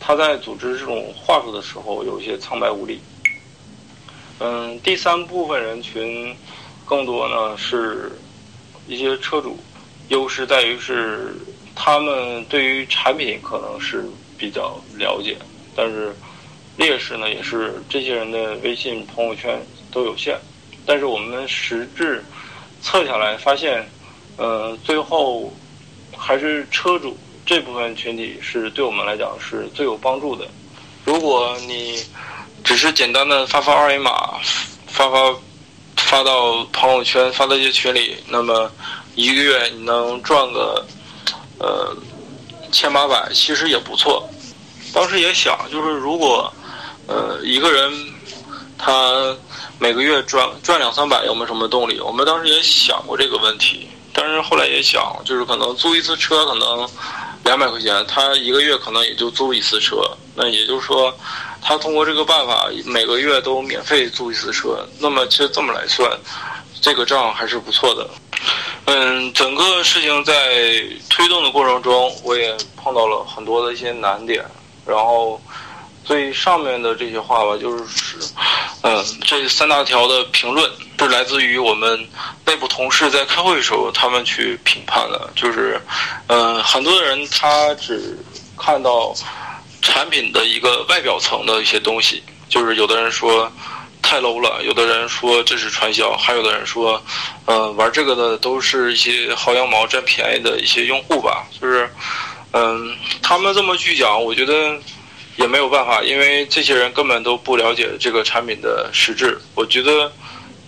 [0.00, 3.00] 他在组织这种话术的时候有一些苍白无力。
[4.40, 6.36] 嗯，第三部分人群
[6.84, 8.10] 更多呢是
[8.88, 9.56] 一些车主，
[10.08, 11.32] 优势在于是
[11.76, 14.04] 他们对于产品可能是
[14.36, 15.36] 比较了解，
[15.76, 16.12] 但是
[16.76, 20.36] 劣势呢也是这些人的微信朋友圈都有限，
[20.84, 22.24] 但是我们实质
[22.80, 23.88] 测下来发现。
[24.42, 25.52] 呃，最后
[26.16, 30.44] 还是车主这部分群体是对我们来讲是最有帮助的。
[31.04, 32.02] 如果你
[32.64, 34.40] 只是简单的发发二维码，
[34.88, 35.32] 发发
[35.96, 38.68] 发到朋友圈，发到一些群里，那么
[39.14, 40.84] 一个月你能赚个
[41.60, 41.96] 呃
[42.72, 44.28] 千八百，其实也不错。
[44.92, 46.52] 当时也想，就是如果
[47.06, 47.92] 呃一个人
[48.76, 49.36] 他
[49.78, 52.00] 每个月赚赚两三百，有没有什么动力？
[52.00, 53.86] 我们当时也想过这个问题。
[54.12, 56.88] 但是后来也想，就是可能租一次车可能
[57.44, 59.96] 两百块钱，他一个月可能也就租一次车。
[60.34, 61.14] 那也就是说，
[61.60, 64.86] 他通过这个办法每个月都免费租一次车。
[64.98, 66.10] 那么其实这么来算，
[66.80, 68.08] 这个账还是不错的。
[68.86, 70.34] 嗯，整个事情在
[71.08, 74.44] 推动的过程中，我也碰到了很多的一些难点。
[74.84, 75.40] 然后
[76.04, 78.18] 最上面的这些话吧，就是，
[78.82, 80.70] 嗯，这三大条的评论。
[80.98, 82.08] 是来自于我们
[82.46, 85.28] 内部同事在开会的时候，他们去评判的。
[85.34, 85.80] 就是，
[86.28, 88.16] 嗯，很多人他只
[88.56, 89.12] 看到
[89.80, 93.50] 产品的一个外表层的一些东西，就是有的人说
[94.00, 97.02] 太 low 了，有的人说这是传销，还有的人说，
[97.46, 101.44] 嗯，玩这个的都是一些薅羊毛、占便宜的一些用户吧。
[101.60, 101.90] 就是，
[102.52, 104.78] 嗯，他们这么去讲，我觉得
[105.36, 109.38] 也没有办法，因为这些人根本都不了解这个产品的实质。
[109.54, 110.10] 我觉得。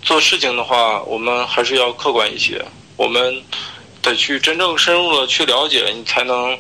[0.06, 2.62] 做事情的话，我们还是要客观一些。
[2.94, 3.42] 我们
[4.02, 6.54] 得去真正深入的去了解，你才能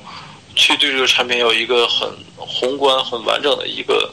[0.56, 4.10] 去对这个产品有一个很宏观、很完整的一个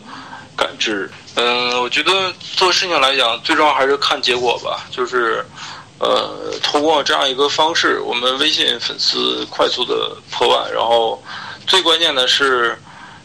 [0.53, 1.09] 感知。
[1.35, 4.85] 嗯，我觉得做事情来讲，最重要还是看结果吧。
[4.91, 5.45] 就是，
[5.99, 11.23] 呃，通过这样一个方式，我们微信粉丝快速的破万，然后
[11.65, 12.77] 最关键的是。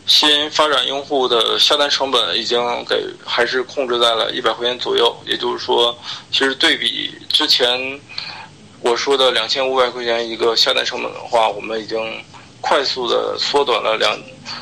[0.06, 5.96] 新发展用户的下单成本已经给还是控制在了一百块钱左右，也就是说，
[6.30, 8.00] 其实对比之前
[8.80, 12.24] 我说的两千五百块钱一个下单成本的话，我们已经
[12.60, 14.16] 快速的缩短了两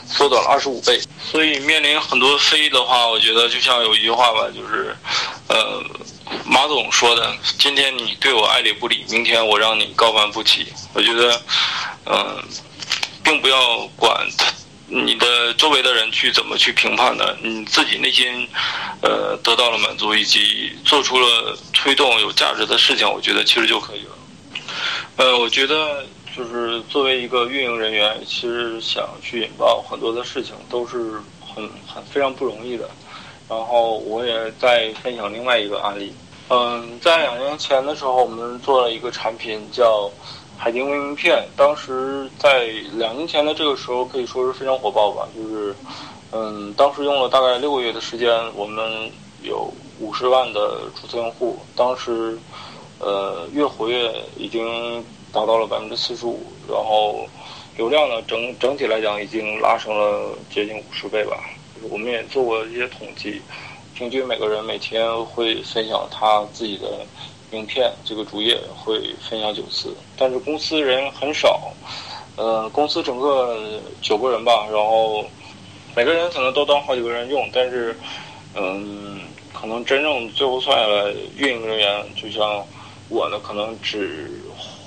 [0.08, 0.98] 缩短了二十五倍。
[1.22, 4.96] 所以面临很多非议的话，我觉得就像有一句话吧，就是
[5.48, 5.82] 呃
[6.46, 11.42] 马总说的：“今天你对我爱理不理，明天我让你高攀不起。”我觉得
[12.06, 12.42] 嗯，
[13.22, 14.26] 并不要管。
[14.86, 17.36] 你的周围的人去怎么去评判的？
[17.42, 18.46] 你自己内心，
[19.00, 24.10] 呃，得到了满足，以及做出了推动有价值的事情，我觉得其实就可以了。
[25.16, 26.04] 呃，我觉得
[26.36, 32.88] 就是作为一个运营人员，其实想去引爆很多的事情都是很很非常不容易的。
[33.48, 36.12] 然后我也在分享另外一个案例。
[36.50, 40.10] 嗯，在两年前的时候，我们做了一个产品叫。
[40.64, 45.28] 海丁微名片，当时在两年前的这个时候可以说是非常火爆吧。
[45.36, 45.76] 就是，
[46.32, 49.10] 嗯，当时用了大概六个月的时间，我们
[49.42, 51.58] 有五十万的注册用户。
[51.76, 52.38] 当时，
[52.98, 57.28] 呃，月活跃已经达到了百分之四十五，然后
[57.76, 61.36] 流量呢整整体来讲已经拉升了接近五十倍吧。
[61.90, 63.42] 我们也做过一些统计，
[63.94, 67.06] 平均每个人每天会分享他自己的
[67.54, 69.00] 名片，这个主页会
[69.30, 71.72] 分享九次，但是公司人很少，
[72.36, 75.24] 呃，公司整个九个人吧，然后。
[75.96, 77.96] 每个人可能都当好几个人用，但是，
[78.56, 79.20] 嗯，
[79.52, 82.66] 可能真正最后算下来，运营人员就像
[83.08, 84.28] 我呢，可能只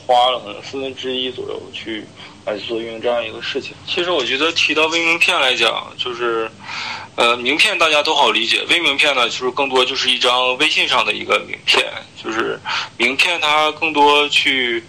[0.05, 2.03] 花了可能四分之一左右去
[2.45, 3.73] 来做运营这样一个事情。
[3.87, 6.51] 其实我觉得提到微名片来讲，就是，
[7.17, 11.83] 呃，名片大家都好理解，微名片呢，就是更多就是一张微信上的一个名片，
[12.23, 12.59] 就是
[12.95, 14.83] 名片它更多去，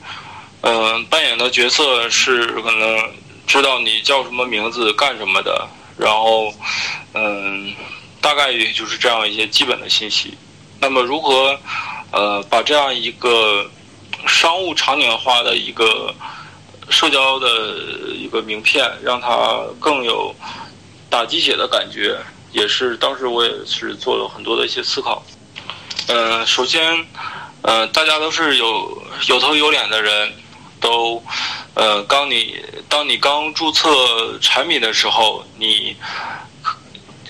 [0.61, 3.11] 嗯，扮演的角色是可能
[3.47, 5.67] 知道你叫什么名字、干什么的。
[5.97, 6.53] 然后，
[7.15, 7.73] 嗯，
[8.21, 10.37] 大概也就是这样一些基本的信息。
[10.79, 11.59] 那么，如何，
[12.13, 13.69] 呃，把这样一个
[14.27, 16.15] 商务场景化的一个
[16.91, 17.75] 社交的
[18.15, 20.33] 一个名片，让它更有
[21.11, 22.19] 打鸡血的感觉，
[22.53, 25.25] 也是当时我也是做了很多的一些思考。
[26.09, 27.07] 嗯，首先，
[27.63, 30.33] 呃，大家都是有有头有脸的人。
[30.81, 31.21] 都，
[31.75, 32.55] 呃，刚你
[32.89, 35.97] 当你刚注册产品的时候，你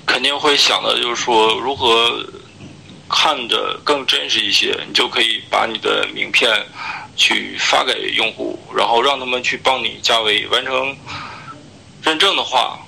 [0.05, 2.23] 肯定会想的就是说如何
[3.09, 6.63] 看着更真实一些，你就可以把你的名片
[7.17, 10.95] 去发给用户，然后让他们去帮你加微完成
[12.03, 12.79] 认证的话，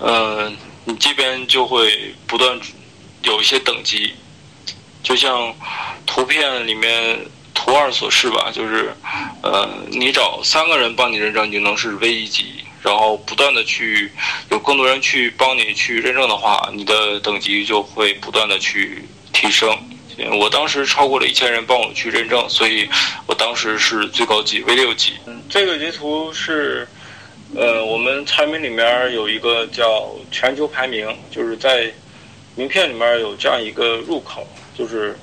[0.00, 2.58] 嗯，你这边就会不断
[3.22, 4.14] 有一些等级，
[5.02, 5.54] 就像
[6.06, 7.18] 图片里面。
[7.58, 8.94] 图二所示吧，就是，
[9.42, 14.12] 呃，你找三个人帮你认证，你就能是 V 一级，然后不断的去
[14.50, 19.74] 有更多人去帮你去认证的话，你的等级就会不断的去提升。
[20.38, 22.86] 我当时超过了一千人帮我去认证，所以
[23.26, 25.14] 我当时是最高级 V 六级。
[25.24, 26.86] 嗯，这个截图是，
[27.54, 31.92] 呃，我们产品里面有一个叫全球排名，就是在
[32.54, 35.16] 名片里面有这样一个入口，就是。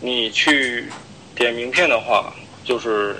[0.00, 0.84] 你去
[1.34, 3.16] 点名片的话，就是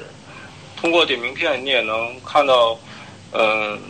[0.76, 2.78] 通过点名片，你也能看到，
[3.32, 3.80] 嗯，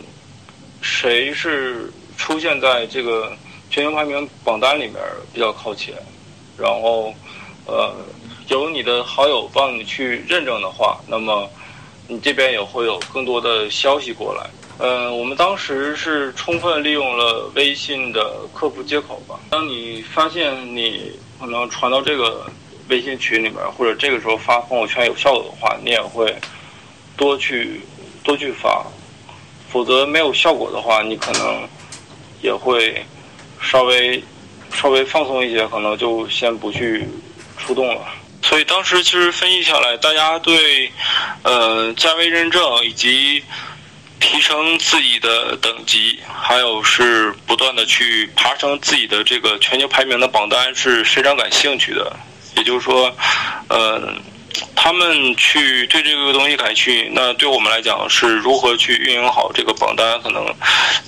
[0.80, 3.36] 谁是出现在这个
[3.68, 4.94] 全球排名榜单里面
[5.32, 5.92] 比较靠前，
[6.56, 7.12] 然后，
[7.66, 7.92] 呃，
[8.46, 11.50] 有你的好友帮你去认证的话，那么
[12.08, 14.50] 你这边也会有更多的消息过来。
[14.78, 19.38] 嗯，我们当时是充分利用了微信的客服接口吧。
[19.50, 22.46] 当你发现你可能传到这个。
[22.90, 26.36] 微信群里面，或者这个时候发朋友圈有效果的话，你也会
[27.16, 27.80] 多去
[28.22, 28.84] 多去发；
[29.70, 31.66] 否则没有效果的话，你可能
[32.42, 33.02] 也会
[33.58, 34.22] 稍微
[34.70, 37.08] 稍微放松一些，可能就先不去
[37.56, 38.02] 出动了。
[38.46, 40.92] 所以当时其实分析下来，大家对
[41.42, 43.42] 呃加微认证以及
[44.20, 52.14] 提升自己的等级，还有是不断的去爬升自己的这个全球排名的榜单是非常感兴趣的。
[52.56, 53.10] 也就是说，
[53.68, 54.14] 呃，
[54.76, 60.46] 他们去对这个东西感兴趣，那对我们来讲是如何去运营好这个榜单，可能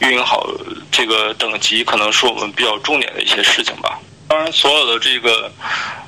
[0.01, 0.51] 运营好
[0.91, 3.99] 这个等级，可能是我们比较重点的一些事情吧。
[4.27, 5.53] 当然，所有的这个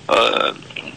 [0.08, 0.52] 呃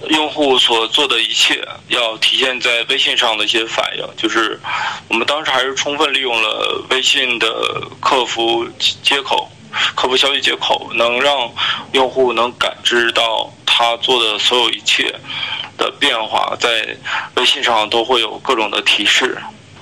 [0.10, 4.60] 用户所做的一切，要体现在微信上的一些反应，就是
[5.08, 8.68] 我们当时还是充分利用了微信的客服
[9.04, 9.50] 接口。
[9.96, 11.50] 客服消息接口能让
[11.94, 15.16] 用户能感知到他做的所有一切
[15.78, 16.70] 的变化，在
[17.36, 19.38] 微信上都会有各种的提示。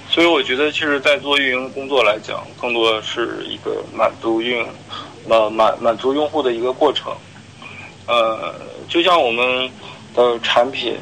[0.07, 4.63] 所以我觉得，其实，在做运营工作来讲，更多是一个满足运，
[5.27, 7.11] 呃满满足用户的一个过程。
[8.05, 8.53] 呃，
[8.87, 9.71] 就像我们
[10.13, 10.97] 的产品，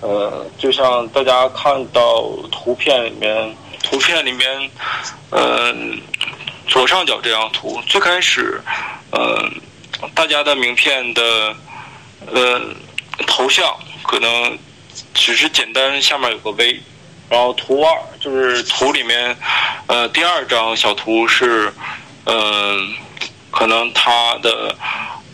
[0.00, 4.70] 呃，就像大家看到图片里面，图片里面，
[5.30, 6.00] 嗯。
[6.68, 8.62] 左上角这张图，最开始，
[9.10, 9.44] 呃，
[10.14, 11.52] 大家的名片的，
[12.32, 12.60] 呃，
[13.26, 14.56] 头像可能
[15.12, 16.80] 只是简单下面有个 V，
[17.28, 19.36] 然后图二就是图里面，
[19.88, 21.74] 呃，第二张小图是，
[22.26, 22.94] 嗯，
[23.50, 24.72] 可能它的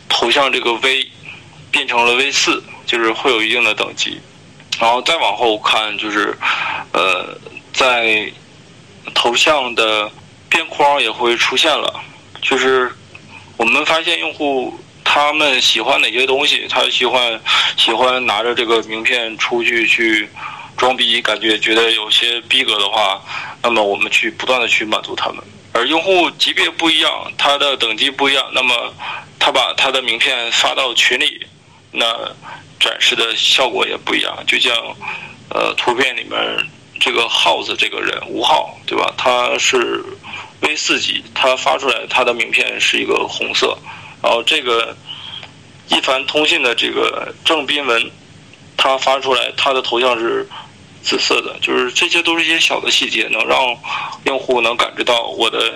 [0.08, 1.06] 头像这个 V
[1.70, 4.18] 变成了 V 四，就是会有一定的等级，
[4.80, 6.34] 然后再往后看就是，
[6.92, 7.36] 呃，
[7.72, 8.32] 在
[9.14, 10.10] 头像的。
[10.48, 12.00] 边框也会出现了，
[12.40, 12.90] 就是
[13.58, 14.72] 我们发现用户
[15.04, 17.38] 他们喜欢哪些东西，他喜欢
[17.76, 20.26] 喜欢拿着这个名片出去去
[20.76, 23.20] 装逼，感觉觉得有些逼格的话，
[23.60, 25.42] 那么我们去不断的去满足他们。
[25.72, 28.94] 而用户级别不一样，他的等级不一样，那么
[29.38, 31.44] 他把他的名片发到群里，
[31.90, 32.06] 那
[32.78, 34.36] 展示的效果也不一样。
[34.46, 34.74] 就像，
[35.50, 36.38] 呃，图片里面
[37.00, 39.12] 这个耗子这个人吴浩，对吧？
[39.16, 40.04] 他是
[40.60, 43.76] V 四级，他发出来他的名片是一个红色，
[44.22, 44.96] 然后这个
[45.88, 48.10] 一凡通信的这个郑斌文，
[48.76, 50.48] 他发出来他的头像是
[51.02, 53.58] 紫色的，就是这些都是一些小的细节，能让
[54.24, 55.74] 用户能感知到我的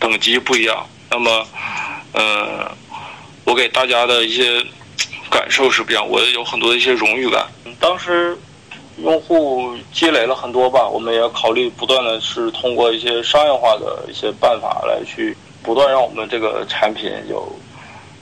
[0.00, 0.84] 等级不一样。
[1.10, 1.46] 那么，
[2.12, 2.76] 呃，
[3.44, 4.64] 我给大家的一些
[5.34, 7.44] 感受是不一样，我有很多的一些荣誉感。
[7.80, 8.38] 当时
[8.98, 17.52] 用户积累了很多吧，我们也考虑不断的是通过一些商业化的一些办法来去不断让我们这个产品有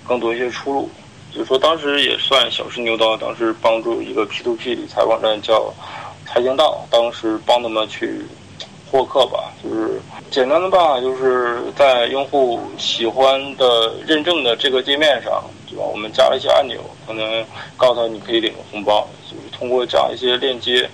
[0.09, 0.91] 更多一些出路。
[1.31, 5.71] 就是说，当时也算小试牛刀，当时帮助一个 P to P 理财网站叫
[6.27, 8.25] 财经道，当时帮他们去
[8.93, 15.83] 获客吧，就是简单的办法，就是在用户喜欢的认证的这个界面上，对吧？
[15.83, 17.45] 我们加了一些按钮，可能
[17.77, 20.89] 告诉他你可以领个红包，就是通过这样一些链接，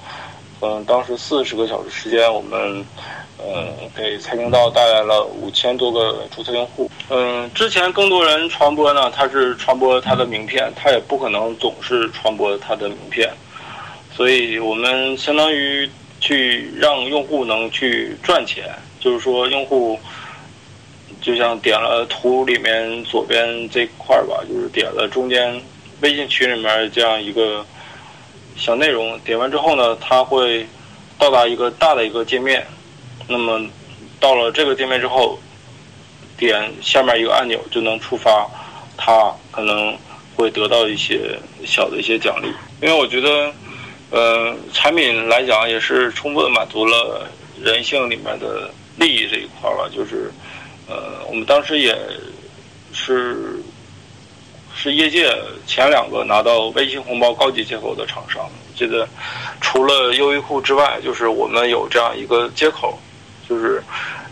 [0.61, 2.87] 嗯，当时四十个小时时间，我们。
[3.41, 6.91] 嗯，给财经道带来了五千多个注册用户。
[7.09, 13.31] 嗯，之前更多人传播呢，他是传播他的名片，他也不可能总是传播他的名片，
[14.13, 15.89] 所以我们相当于
[16.21, 18.65] 去让用户能去赚钱，
[19.01, 19.99] 就是说用户
[21.21, 25.61] 就像点了图里面左边这块儿吧，就是点了中间
[26.01, 27.65] 微信群里面这样一个
[28.57, 30.67] 小内容，点完之后呢，他会
[31.19, 32.67] 到达一个大的一个界面。
[33.29, 33.61] 那么，
[34.19, 35.39] 到了这个界面之后，
[36.37, 38.49] 点下面一个按钮就能触发，
[38.97, 39.95] 它可能
[40.35, 42.47] 会得到一些小的一些奖励。
[42.81, 43.53] 因为我觉得，
[44.11, 47.29] 呃，产品来讲也是充分满足了
[47.61, 49.89] 人性里面的利益这一块吧。
[49.95, 50.31] 就是，
[50.89, 51.97] 呃，我们当时也
[52.93, 53.61] 是
[54.75, 55.31] 是业界
[55.67, 58.49] 前两个拿到微信红包高级接口的厂商。
[58.75, 59.09] 记得
[59.61, 62.99] 除了优衣库之外，就是我们有这样一个接口。
[63.49, 63.83] 就是，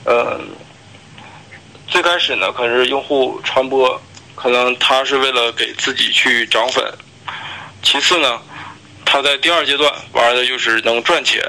[0.05, 0.41] 嗯，
[1.89, 4.01] 最开始呢，可能是用户传播，
[4.35, 6.85] 可能他是为了给自己去涨粉。
[7.83, 8.41] 其次呢，
[9.07, 11.41] 他在第二阶段玩的就是能赚钱，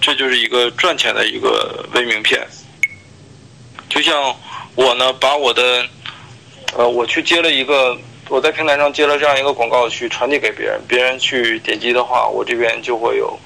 [0.00, 2.44] 这就是一个赚钱的一个微名片。
[3.88, 4.34] 就像
[4.74, 5.86] 我呢，把我的，
[6.74, 7.96] 呃，我去接了一个，
[8.28, 13.38] 我在平台上接了这样一个广告去传递给别人，别人去点击的话，我这边就会有。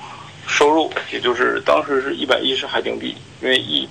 [0.49, 3.85] 收入，也就是当时是一百一十海丁币，因为以，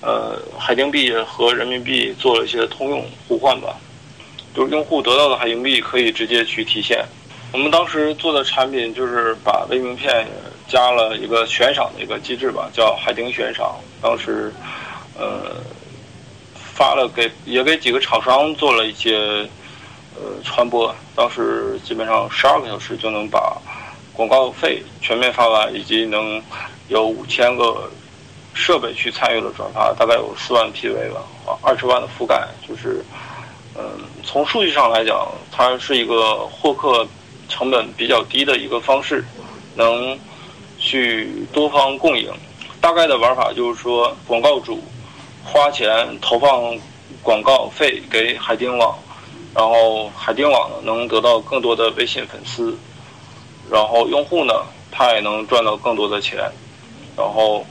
[0.00, 3.76] 呃，海丁币和人民币做了一些通用互换吧，
[4.56, 7.04] 就是用户得到的海丁币可以直接去提现。
[7.52, 10.26] 我们当时做的产品就是把微名片
[10.68, 13.74] 加了一个悬赏的一个机制吧，叫海丁悬赏。
[14.00, 14.52] 当时，
[15.18, 15.56] 呃，
[16.54, 19.16] 发了给也给几个厂商做了一些，
[20.14, 20.94] 呃，传播。
[21.16, 23.56] 当时基本上十二个小时就能把。
[24.12, 26.42] 广告费全面发完，以及能
[26.88, 27.90] 有五千个
[28.52, 33.02] 设备去参与了转发，大概有四万 PV 吧，啊，二十万的覆盖，就是，
[33.78, 33.82] 嗯，
[34.22, 37.06] 从数据上来讲，它是一个获客
[37.50, 39.22] 成本比较低的一个方式，
[39.74, 40.18] 能
[40.78, 42.32] 去多方共赢。
[42.80, 44.82] 大概的玩法就是说，广告主
[45.44, 46.74] 花钱投放
[47.20, 48.98] 广告费给海丁网，
[49.54, 52.74] 然后海丁网能得到更多的微信粉丝。
[53.70, 54.54] 然后用户呢，
[54.90, 56.38] 他也能赚到更多的钱，
[57.16, 57.64] 然后，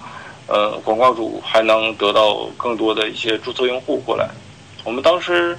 [0.48, 4.30] 呃，广告主还能得到更多的一些注册用户过来。
[4.86, 5.58] 我们当时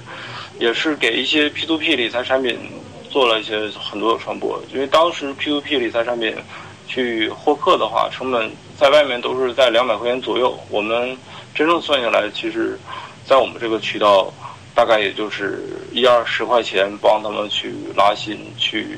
[0.59, 2.57] 也是给一些 P to P 理财产品
[3.11, 6.35] 做了一些很多的传播，因为当时 P to P 理财产品
[6.87, 11.15] 去获客的话，成本在外面都是在两百块钱左右，我们
[11.53, 12.79] 真正算下来，其实，
[13.25, 14.33] 在我们这个渠道，
[14.73, 18.97] 大概也就是一二十块钱，帮他们去拉新去。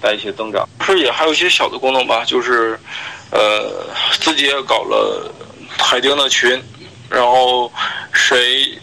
[0.00, 2.76] 带一些增长，是也还有一些小的功能吧，就是，
[3.30, 3.86] 呃，
[4.18, 5.32] 自己也搞了
[5.78, 6.60] 海丁的群，
[7.08, 7.70] 然后
[8.12, 8.76] 谁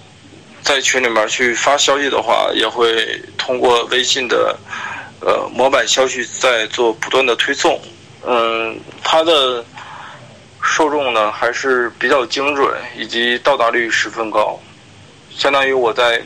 [0.69, 4.55] 在群里面去发消息的话，也会通过微信的
[5.19, 7.81] 呃模板消息在做不断的推送。
[8.23, 9.65] 嗯，它的
[10.61, 14.59] 受众呢还是比较精准，以及到达率十分高，
[15.35, 16.21] 相当于我在。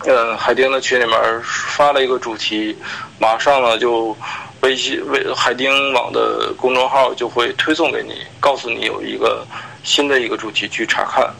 [0.00, 2.76] 呃，海丁的群里面发了一个主题，
[3.18, 4.14] 马上呢就
[4.60, 9.46] 微信微海丁网的公众号就会推送给你，告诉你有一个
[9.82, 11.32] 新的一个主题去查看。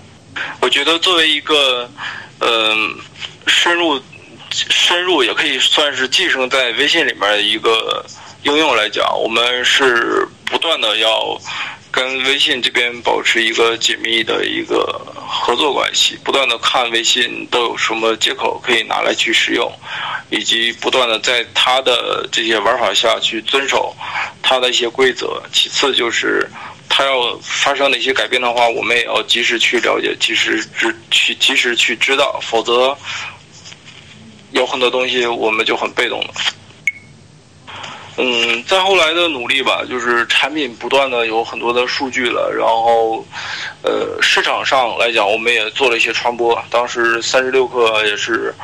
[0.61, 1.91] 我觉得作为一个
[2.41, 2.97] 嗯
[3.47, 4.01] 深入
[4.51, 8.05] 深入也可以算是寄生在微信里面的一个
[8.43, 11.41] 应用来讲，我们是不断的要
[11.91, 19.73] 跟微信这边保持一个紧密的一个合作关系，不断的看微信都有什么接口可以拿来去使用，
[20.31, 23.95] 以及不断的在他的这些玩法下去遵守
[24.43, 25.43] 他的一些规则。
[25.53, 26.49] 其次就是
[26.97, 32.97] 他要发生哪些改变的话，我们也要及时去了解，及时知去及时去知道，否则
[34.53, 36.31] 有很多东西我们就很被动了。
[38.17, 43.27] 嗯，再后来的努力吧，就是产品不断的有很多的数据了，然后，
[43.83, 46.57] 呃，市场上来讲，我们也做了一些传播。
[46.71, 48.55] 当时三十六氪也是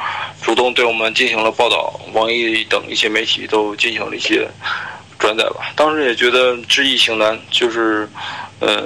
[0.40, 4.48] 主动对我们进行了报道，网易等一些媒体都进行了一些
[5.20, 5.70] 转载吧。
[5.76, 8.08] 当时也觉得知易行难，就是，
[8.58, 8.82] 呃，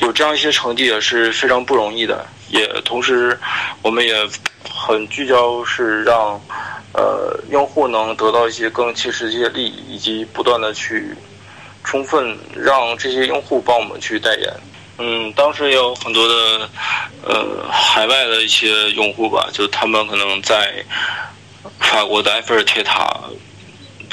[0.00, 2.24] 有这样一些成绩也是非常不容易的。
[2.50, 3.36] 也同时，
[3.82, 4.14] 我们也
[4.72, 6.40] 很聚焦是让。
[6.92, 11.14] 呃，用户能得到一些更切实际的利益，以及不断的去
[11.84, 14.52] 充分让这些用户帮我们去代言。
[14.98, 16.68] 嗯，当时也有很多的
[17.22, 20.84] 呃海外的一些用户吧，就他们可能在
[21.78, 23.20] 法国的埃菲尔铁塔。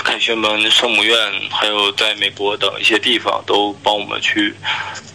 [0.07, 1.17] 凯旋门、圣母院，
[1.51, 4.55] 还有在美国等一些地方，都帮我们去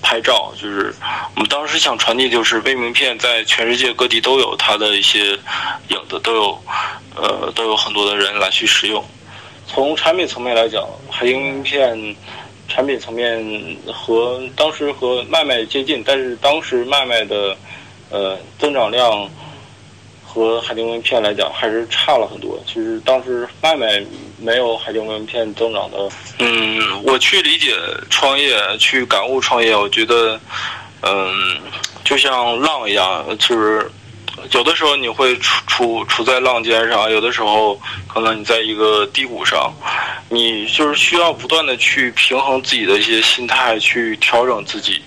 [0.03, 0.53] 拍照。
[0.55, 0.95] 就是
[1.35, 5.31] 我们当时想传递，就是微名片在全世界各地都有它的一些
[5.89, 6.63] 影子，都有
[7.17, 9.03] 呃都有很多的人来去使用。
[9.67, 12.15] 从产品层面来讲，海丁名片
[12.69, 13.43] 产品层面
[13.91, 17.57] 和当时和麦麦接近，但是当时麦麦的
[18.11, 19.27] 呃增长量。
[20.25, 22.59] 和海丁名片来讲，还是差了很多。
[22.67, 24.03] 其实当时麦麦
[24.43, 25.97] 没有海景名片增长的。
[26.39, 27.75] 嗯，我去理解
[28.11, 30.41] 创业，去感悟创业，我觉得，
[31.03, 31.59] 嗯，
[32.05, 33.91] 就像浪一样，就是
[34.51, 39.73] 有的时候你会处处处在浪尖上，有的时候可能你在一个低谷上，
[40.29, 45.01] 你就是需要不断的去平衡自己的一些心态，去调整自己，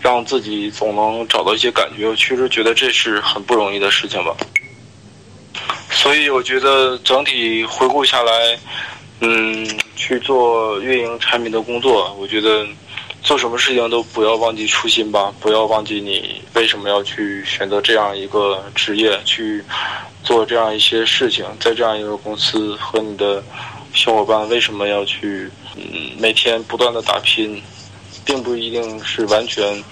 [0.00, 2.08] 让自己总能找到一些感觉。
[2.08, 4.34] 我确实觉得这是很不容易的事情吧。
[6.00, 8.56] 所以我觉得整体回顾下来，
[9.18, 12.64] 嗯，去做运营产品的工作，我觉得
[13.20, 19.62] 做什么事情都不要忘记初心吧，不要忘记你为什么要去选择这样一个职业去
[20.22, 23.42] 做这样一些事情，在这样一个公司和你的
[23.92, 25.82] 小伙伴为什么要去嗯
[26.16, 27.60] 每天不断的打拼，
[28.24, 29.82] 并不一定是完全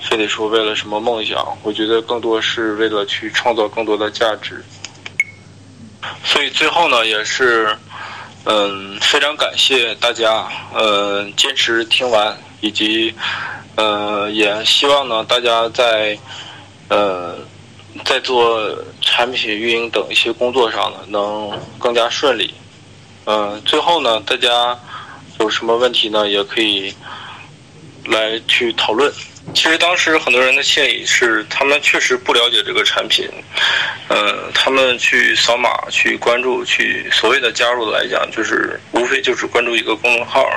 [0.00, 4.64] 非得说为了什么梦想，我觉得更多是为了去创造更多的价值。
[6.24, 7.76] 所以最后呢，也是，
[8.44, 13.14] 嗯，非常感谢大家，呃，坚持听完，以及，
[13.76, 16.18] 呃，也希望呢，大家在，
[16.88, 17.36] 呃，
[18.04, 22.52] 在做产品运营等一些工作上呢，能更加顺利。
[23.26, 24.78] 嗯，最后呢，大家
[25.38, 26.94] 有什么问题呢，也可以
[28.06, 29.12] 来去讨论。
[29.54, 33.28] 其实当时很多人的心理是，他们确实不了解这个产品，
[34.08, 40.48] 呃，他们去扫码、去关注、去所谓的加入来讲，就是无非就是关注一个公众号，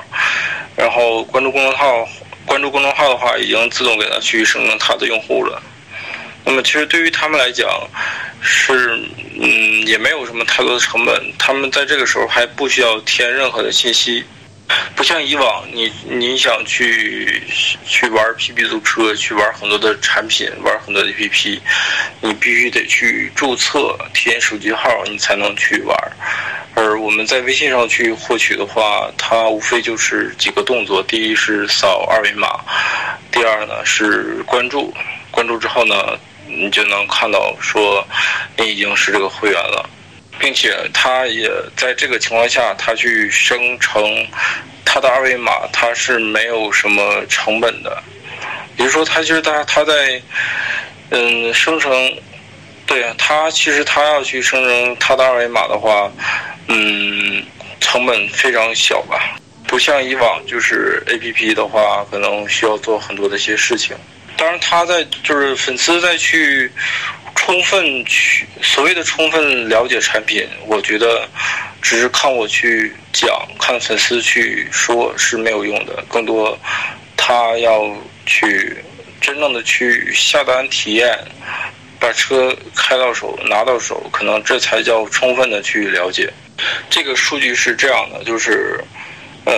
[0.77, 2.07] 然后关注公众号，
[2.45, 5.61] 关注公众号的话，已经自动给他去生成他的用户了。
[6.45, 7.67] 那么其实对于他们来讲，
[8.39, 8.97] 是
[9.41, 14.23] 嗯，也没有什么太多的成本，他们在这个时候还不需要填任何的信息。
[14.95, 17.43] 不像以往，你你想去
[17.85, 21.59] 去玩 PP 租车，去玩很多的产品，玩很多 APP，
[22.21, 25.97] 你必须得去注册，填手机号，你才能去玩。
[26.75, 32.47] 而我们在微信上去获取的话，它无非就是几个动作：第一是扫二维码，
[33.31, 34.93] 第二呢是关注，
[35.29, 36.17] 关注之后呢，
[36.47, 38.07] 你就能看到说
[38.57, 39.89] 你已经是这个会员了。
[40.39, 44.03] 并且他也在这个情况下，他去生成
[44.83, 48.03] 他的二维码，他是没有什么成本的。
[48.77, 50.21] 比如说，他就是他他在
[51.09, 51.91] 嗯生成，
[52.85, 56.11] 对他其实他要去生成他的二维码的话，
[56.67, 57.43] 嗯，
[57.79, 63.95] 成本非常小吧，不像以往就是 A P P 的话，可能需要做很多的一些事情。
[64.37, 66.71] 当然，他在就是粉丝再去。
[67.37, 71.27] 充分去所谓的充分了解产品，我觉得
[71.81, 73.29] 只是看我去讲，
[73.59, 76.03] 看粉丝去说是没有用的。
[76.07, 76.57] 更多
[77.17, 77.93] 他要
[78.25, 78.77] 去
[79.19, 81.15] 真正的去下单体验，
[81.99, 86.31] 把车开到手拿到手，可能这才叫充分的去了解。
[86.89, 88.81] 这个数据是这样的，就是
[89.45, 89.53] 嗯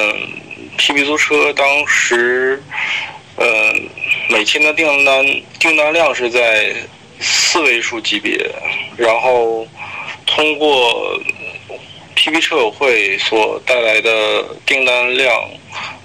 [0.78, 2.62] ，PP 租车当时
[3.38, 3.90] 嗯
[4.30, 5.26] 每天的订单
[5.60, 6.76] 订单量是在。
[7.20, 8.38] 四位数级别，
[8.96, 9.68] 然后
[10.28, 11.20] 通过
[12.16, 15.34] PP 车友会所带来的订单量，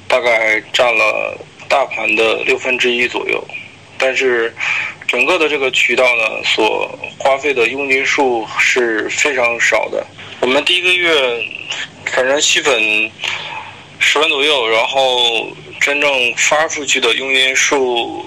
[0.08, 1.36] 大概占了
[1.68, 3.44] 大盘的六分之一左右。
[3.98, 4.56] 但是
[5.06, 10.02] 整个的这个渠道呢，所花费的佣金数是非常少的。
[10.40, 11.44] 我们第一个月，
[12.06, 13.10] 反正吸粉
[13.98, 15.46] 十万左右，然后
[15.82, 18.24] 真正发出去的佣金数。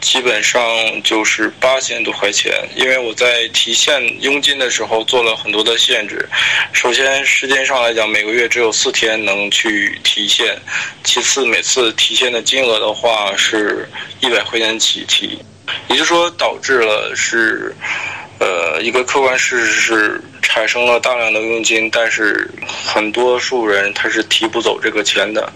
[0.00, 0.62] 基本上
[1.02, 6.28] 就是八千多块钱，因为我在提现佣金的时候做了很多的限制。
[6.74, 10.54] 首先，时间上来讲，每个月只有四天能去提现；
[11.04, 13.88] 其次，每次提现的金额的话是
[14.20, 15.38] 一百块钱起提，
[15.88, 17.74] 也就是说，导致了是，
[18.40, 25.50] 呃，一个客观事实是产生了大量的佣金，但是很多数人他是提不走这个钱的。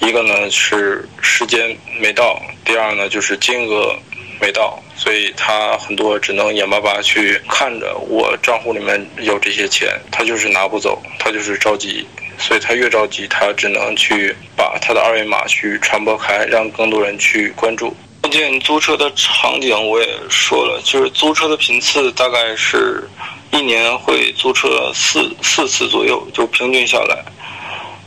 [0.00, 3.94] 一个呢是时间没到，第二呢就是金额
[4.40, 12.06] 没到，所以他很多只能眼巴巴去看着我账户里面有这些钱，他就是拿不走，他就是着急，
[12.38, 17.94] 所以他越着急，他只能去把他的二维码去传播开，让更多人去关注。
[18.22, 23.02] 最近租车的场景我也说了，就是租车的频次大概是
[23.50, 27.24] 一年会租车四四次左右，就平均下来，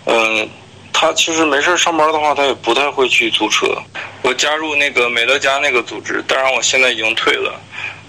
[0.05, 0.49] 嗯。
[0.93, 3.67] 他其实没事上班的话，他也不太会去租车。
[4.21, 7.59] 我加入那个美乐家那个组织，当然我现在已经退了。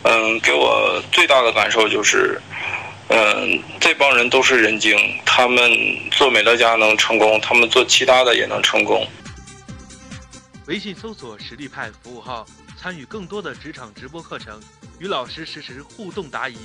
[0.04, 2.40] 嗯，给我最大的感受就是，
[3.08, 5.70] 嗯，这帮人都是人精，他们
[6.10, 9.06] 做美乐家能成功，他们做其他的也能成功。
[10.66, 12.44] 微信搜索“实力派”服务号，
[12.80, 14.60] 参与更多的职场直播课程，
[14.98, 16.56] 与老师实时互动答疑。